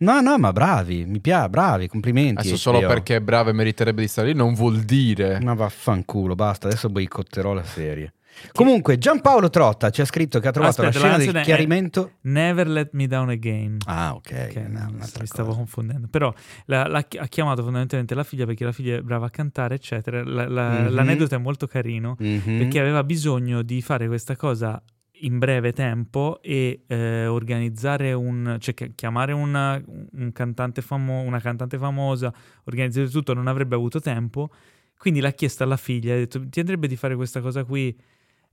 [0.00, 2.40] No, no, ma bravi, mi piace, bravi, complimenti.
[2.40, 5.40] Adesso solo perché è brava e meriterebbe di stare lì non vuol dire.
[5.40, 8.12] Ma vaffanculo, basta, adesso boicotterò la serie.
[8.52, 12.12] Comunque, Giampaolo Trotta ci ha scritto che ha trovato Aspetta, la scena del chiarimento.
[12.22, 13.76] Never Let Me Down Again.
[13.86, 14.54] Ah, ok.
[14.68, 16.08] No, mi stavo confondendo.
[16.08, 16.32] Però
[16.66, 20.22] la- la ha chiamato fondamentalmente la figlia perché la figlia è brava a cantare, eccetera.
[20.24, 20.94] La- Mhm.
[20.94, 22.58] L'aneddoto è molto carino Mhm.
[22.58, 24.82] perché aveva bisogno di fare questa cosa
[25.22, 29.80] in breve tempo e eh, organizzare un cioè chi- chiamare una,
[30.12, 32.32] un cantante famo- una cantante famosa,
[32.64, 34.50] organizzare tutto, non avrebbe avuto tempo.
[34.96, 37.96] Quindi l'ha chiesto alla figlia, ha detto ti andrebbe di fare questa cosa qui.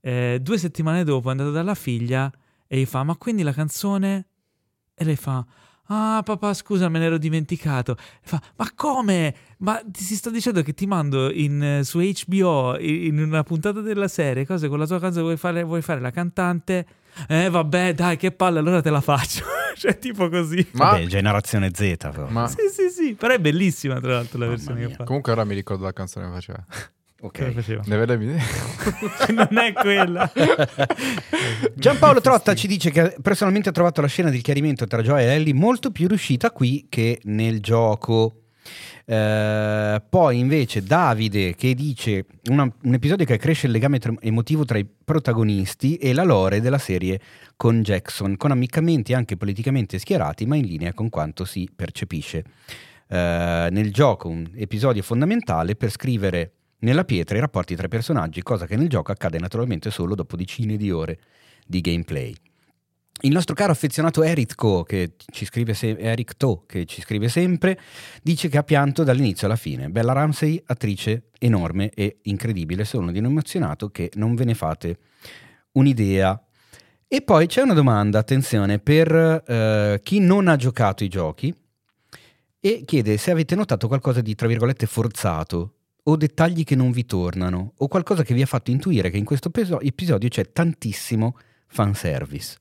[0.08, 2.32] Eh, due settimane dopo è andato dalla figlia
[2.68, 4.28] e gli fa ma quindi la canzone?
[4.94, 5.44] E lei fa
[5.88, 7.94] ah papà scusa me ne ero dimenticato.
[7.94, 9.36] E fa ma come?
[9.60, 13.42] Ma ti si sto dicendo che ti mando in, eh, su HBO in in una
[13.44, 16.86] puntata della serie cose con la tua canzone vuoi fare, vuoi fare la cantante?
[17.28, 19.44] Eh vabbè dai che palle allora te la faccio.
[19.76, 20.68] cioè tipo così.
[20.74, 21.96] Ma, Vabbè, generazione Z.
[21.98, 22.28] però.
[22.30, 24.88] ma- Sì sì sì, però è bellissima tra l'altro la Mamma versione mia.
[24.90, 25.04] che fa.
[25.06, 26.64] comunque ora mi ricordo la canzone che faceva.
[27.22, 27.52] Ok.
[27.54, 27.82] faceva?
[27.86, 28.36] Deve darmi-
[29.34, 30.32] non è quella.
[31.74, 35.28] Giampaolo Trotta ci dice che personalmente ha trovato la scena del chiarimento tra Joy e
[35.28, 38.42] Ellie molto più riuscita qui che nel gioco.
[39.08, 44.66] Eh, poi invece Davide che dice una- un episodio che accresce il legame tra- emotivo
[44.66, 47.20] tra i protagonisti e la lore della serie
[47.56, 52.44] con Jackson, con ammiccamenti anche politicamente schierati, ma in linea con quanto si percepisce.
[53.08, 58.42] Eh, nel gioco un episodio fondamentale per scrivere nella pietra i rapporti tra i personaggi,
[58.44, 61.20] cosa che nel gioco accade naturalmente solo dopo decine di ore
[61.66, 62.36] di gameplay.
[63.22, 67.30] Il nostro caro affezionato Eric Co, che ci scrive se- Eric To, che ci scrive
[67.30, 67.80] sempre,
[68.22, 69.90] dice che ha pianto dall'inizio alla fine.
[69.90, 74.98] Bella Ramsey, attrice enorme e incredibile, sono di un emozionato che non ve ne fate
[75.72, 76.40] un'idea.
[77.08, 81.56] E poi c'è una domanda, attenzione, per eh, chi non ha giocato i giochi
[82.60, 85.75] e chiede se avete notato qualcosa di, tra virgolette, forzato
[86.08, 89.26] o dettagli che non vi tornano o qualcosa che vi ha fatto intuire che in
[89.26, 89.50] questo
[89.82, 91.38] episodio c'è tantissimo
[91.68, 92.58] fanservice.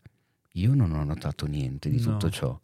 [0.53, 2.12] Io non ho notato niente di No.
[2.12, 2.59] tutto ciò.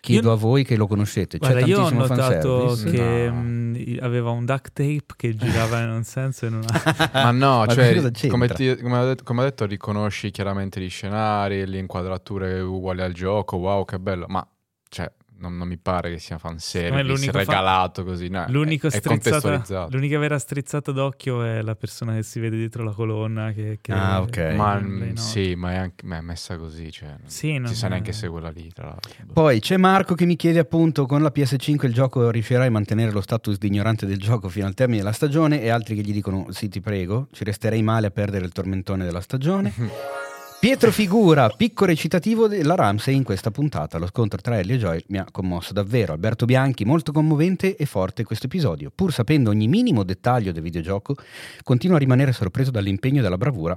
[0.00, 1.38] Chiedo Io- a voi che lo conoscete.
[1.38, 2.90] C'è Guarda, io ho notato fanservice?
[2.96, 3.34] che No.
[3.42, 7.10] mh, aveva un duct tape che girava in un senso e in un altro.
[7.12, 7.94] Ma no, Ma cioè,
[8.28, 13.02] come, ti- come ho detto, come ho detto, riconosci chiaramente gli scenari, le inquadrature uguali
[13.02, 14.24] al gioco, wow, che bello.
[14.28, 14.46] Ma,
[14.88, 15.10] cioè,
[15.40, 18.28] non, non mi pare che sia fanservice, l'unico fa- regalato così.
[18.28, 22.84] no, L'unico è, è l'unica vera strizzata d'occhio è la persona che si vede dietro
[22.84, 23.52] la colonna.
[23.52, 24.36] Che, che- Ah, ok.
[24.54, 27.70] Ma lei mm, sì, ma è, anche, ma è messa così, cioè, non Sì, non
[27.72, 29.10] si sa è- neanche se è quella lì, tra l'altro.
[29.32, 33.10] Poi c'è Marco che mi chiede appunto con la PS5 il gioco riuscirà a mantenere
[33.10, 36.12] lo status di ignorante del gioco fino al termine della stagione e altri che gli
[36.12, 39.72] dicono sì ti prego, ci resterei male a perdere il tormentone della stagione.
[40.60, 43.96] Pietro Figura, picco recitativo della Ramsey in questa puntata.
[43.96, 46.12] Lo scontro tra Ellie e Joy mi ha commosso davvero.
[46.12, 48.92] Alberto Bianchi, molto commovente e forte questo episodio.
[48.94, 51.16] Pur sapendo ogni minimo dettaglio del videogioco,
[51.62, 53.74] continuo a rimanere sorpreso dall'impegno e dalla bravura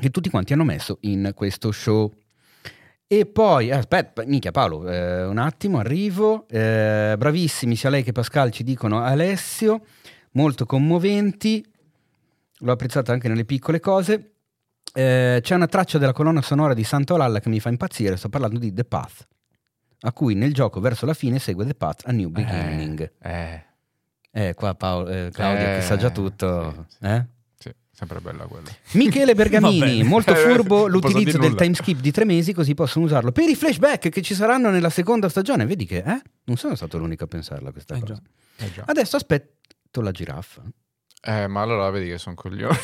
[0.00, 2.10] che tutti quanti hanno messo in questo show.
[3.06, 6.48] E poi, eh, aspetta, minchia Paolo, eh, un attimo, arrivo.
[6.48, 9.84] Eh, bravissimi sia lei che Pascal ci dicono Alessio,
[10.32, 11.62] molto commoventi,
[12.60, 14.36] l'ho apprezzata anche nelle piccole cose.
[14.98, 18.28] Eh, c'è una traccia della colonna sonora di Santa Olalla che mi fa impazzire, sto
[18.28, 19.28] parlando di The Path,
[20.00, 23.12] a cui nel gioco verso la fine segue The Path A New Beginning.
[23.22, 23.62] Eh,
[24.32, 26.86] Eh, qua Paolo, eh, Claudio che sa già tutto.
[26.88, 27.04] sì, sì.
[27.06, 27.26] eh?
[27.58, 28.68] sì, sempre bella quella.
[28.94, 33.48] Michele Bergamini, molto furbo l'utilizzo del time skip di tre mesi così possono usarlo per
[33.48, 35.64] i flashback che ci saranno nella seconda stagione.
[35.64, 36.20] Vedi che eh?
[36.44, 38.20] non sono stato l'unico a pensarla questa Eh, cosa.
[38.56, 38.82] Eh già.
[38.84, 40.62] Adesso aspetto la giraffa.
[41.20, 42.76] Eh, ma allora vedi che sono coglioni.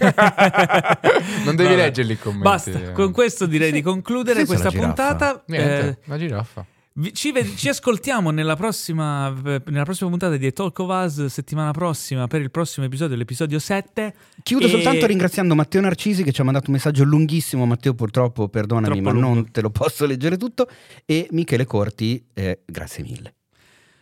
[1.44, 1.76] non devi Vabbè.
[1.76, 2.42] leggerli i commenti.
[2.44, 5.42] Basta, con questo direi di concludere Senza questa puntata.
[5.46, 6.66] Niente, Eh, la giraffa.
[7.12, 11.70] ci, ved- ci ascoltiamo nella prossima, eh, nella prossima puntata di Talk of Us settimana
[11.70, 14.14] prossima per il prossimo episodio, l'episodio 7.
[14.42, 17.66] Chiudo E- soltanto ringraziando Matteo Narcisi che ci ha mandato un messaggio lunghissimo.
[17.66, 19.34] Matteo, purtroppo, perdonami, Troppo ma lungo.
[19.34, 20.68] non te lo posso leggere tutto.
[21.04, 23.34] E Michele Corti, eh, grazie mille.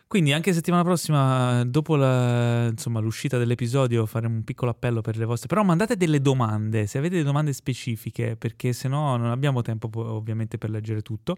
[0.06, 5.24] Quindi anche settimana prossima, dopo la- insomma, l'uscita dell'episodio, faremo un piccolo appello per le
[5.24, 5.48] vostre.
[5.48, 9.88] Però mandate delle domande, se avete delle domande specifiche, perché se no non abbiamo tempo
[9.88, 11.36] po- ovviamente per leggere tutto.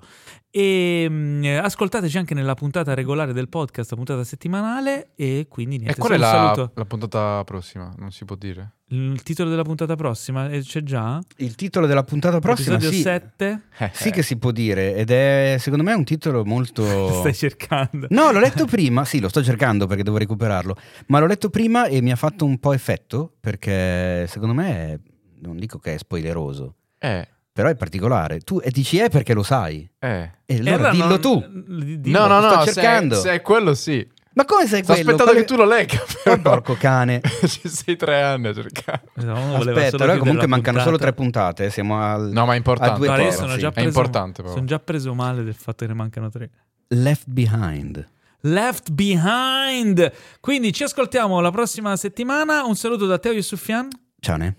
[0.51, 5.13] E mm, ascoltateci anche nella puntata regolare del podcast, la puntata settimanale.
[5.15, 7.93] E quindi niente, E qual è la, la puntata prossima?
[7.97, 8.76] Non si può dire.
[8.91, 11.19] Il titolo della puntata prossima eh, c'è già?
[11.39, 13.63] Il titolo della puntata prossima Episodio sì, 7?
[13.93, 16.85] sì che si può dire ed è secondo me un titolo molto...
[17.19, 18.07] Stai cercando.
[18.11, 20.77] No, l'ho letto prima, sì, lo sto cercando perché devo recuperarlo,
[21.07, 24.99] ma l'ho letto prima e mi ha fatto un po' effetto perché secondo me, è,
[25.41, 28.39] non dico che è spoileroso, Eh, però è particolare.
[28.39, 29.89] Tu e dici è perché lo sai.
[29.99, 30.31] eh.
[30.47, 31.97] E allora allora dillo non- tu.
[31.99, 32.19] dillo.
[32.21, 33.15] No, no, sto no, cercando.
[33.17, 34.07] Se, se è quello sì.
[34.37, 35.11] Ma come sai Sto quello?
[35.15, 35.95] aspettando Quello che tu lo legga.
[36.27, 36.43] Ma Però.
[36.43, 37.21] porco cane.
[37.47, 39.03] Ci sei tre anni a cercare.
[39.15, 41.11] No, Aspetta, solo allora comunque mancano solo puntata.
[41.11, 42.31] tre puntate, eh, siamo al...
[42.33, 42.93] No, ma è importante.
[42.93, 43.45] a due Guarda, io terzi.
[43.45, 44.55] sono già È preso, importante, però.
[44.55, 46.51] sono già preso male del fatto che ne mancano tre.
[46.89, 48.07] Left Behind.
[48.41, 50.13] Left Behind.
[50.41, 52.63] Quindi ci ascoltiamo la prossima settimana.
[52.65, 53.89] Un saluto da Teo Yusufian,
[54.21, 54.57] Ciao, ne?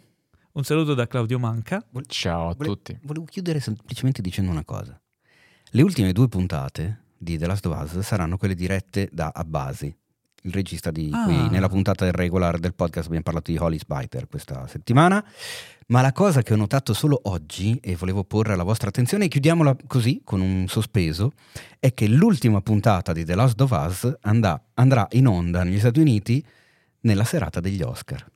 [0.54, 1.86] un saluto da Claudio Manca.
[2.08, 2.98] Ciao a Vole- tutti.
[3.04, 5.00] Volevo chiudere semplicemente dicendo una cosa.
[5.70, 9.96] Le ultime due puntate di The Last of Us saranno quelle dirette da Abbasi,
[10.44, 11.24] il regista di Ah.
[11.24, 15.24] cui nella puntata regular del podcast abbiamo parlato di Holly Spiter questa settimana.
[15.90, 19.28] Ma la cosa che ho notato solo oggi, e volevo porre alla vostra attenzione, e
[19.30, 21.32] chiudiamola così, con un sospeso,
[21.80, 26.02] è che l'ultima puntata di The Last of Us andà- andrà in onda negli Stati
[26.02, 26.46] Uniti
[27.02, 28.30] nella serata degli Oscar.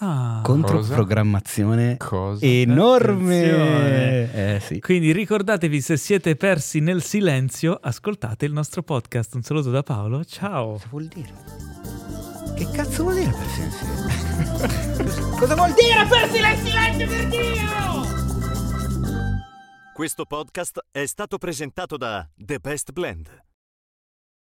[0.00, 0.40] Ah.
[0.44, 2.44] Controprogrammazione Cosa?
[2.44, 4.32] enorme.
[4.32, 4.78] Eh sì.
[4.80, 9.34] Quindi ricordatevi se siete persi nel silenzio, ascoltate il nostro podcast.
[9.34, 10.24] Un saluto da Paolo.
[10.24, 10.72] Ciao.
[10.72, 11.32] Cosa vuol dire?
[12.54, 15.28] Che cazzo vuol dire persi nel silenzio?
[15.38, 17.46] Cosa vuol dire persi nel silenzio per Dio?
[19.92, 23.28] Questo podcast è stato presentato da The Best Blend,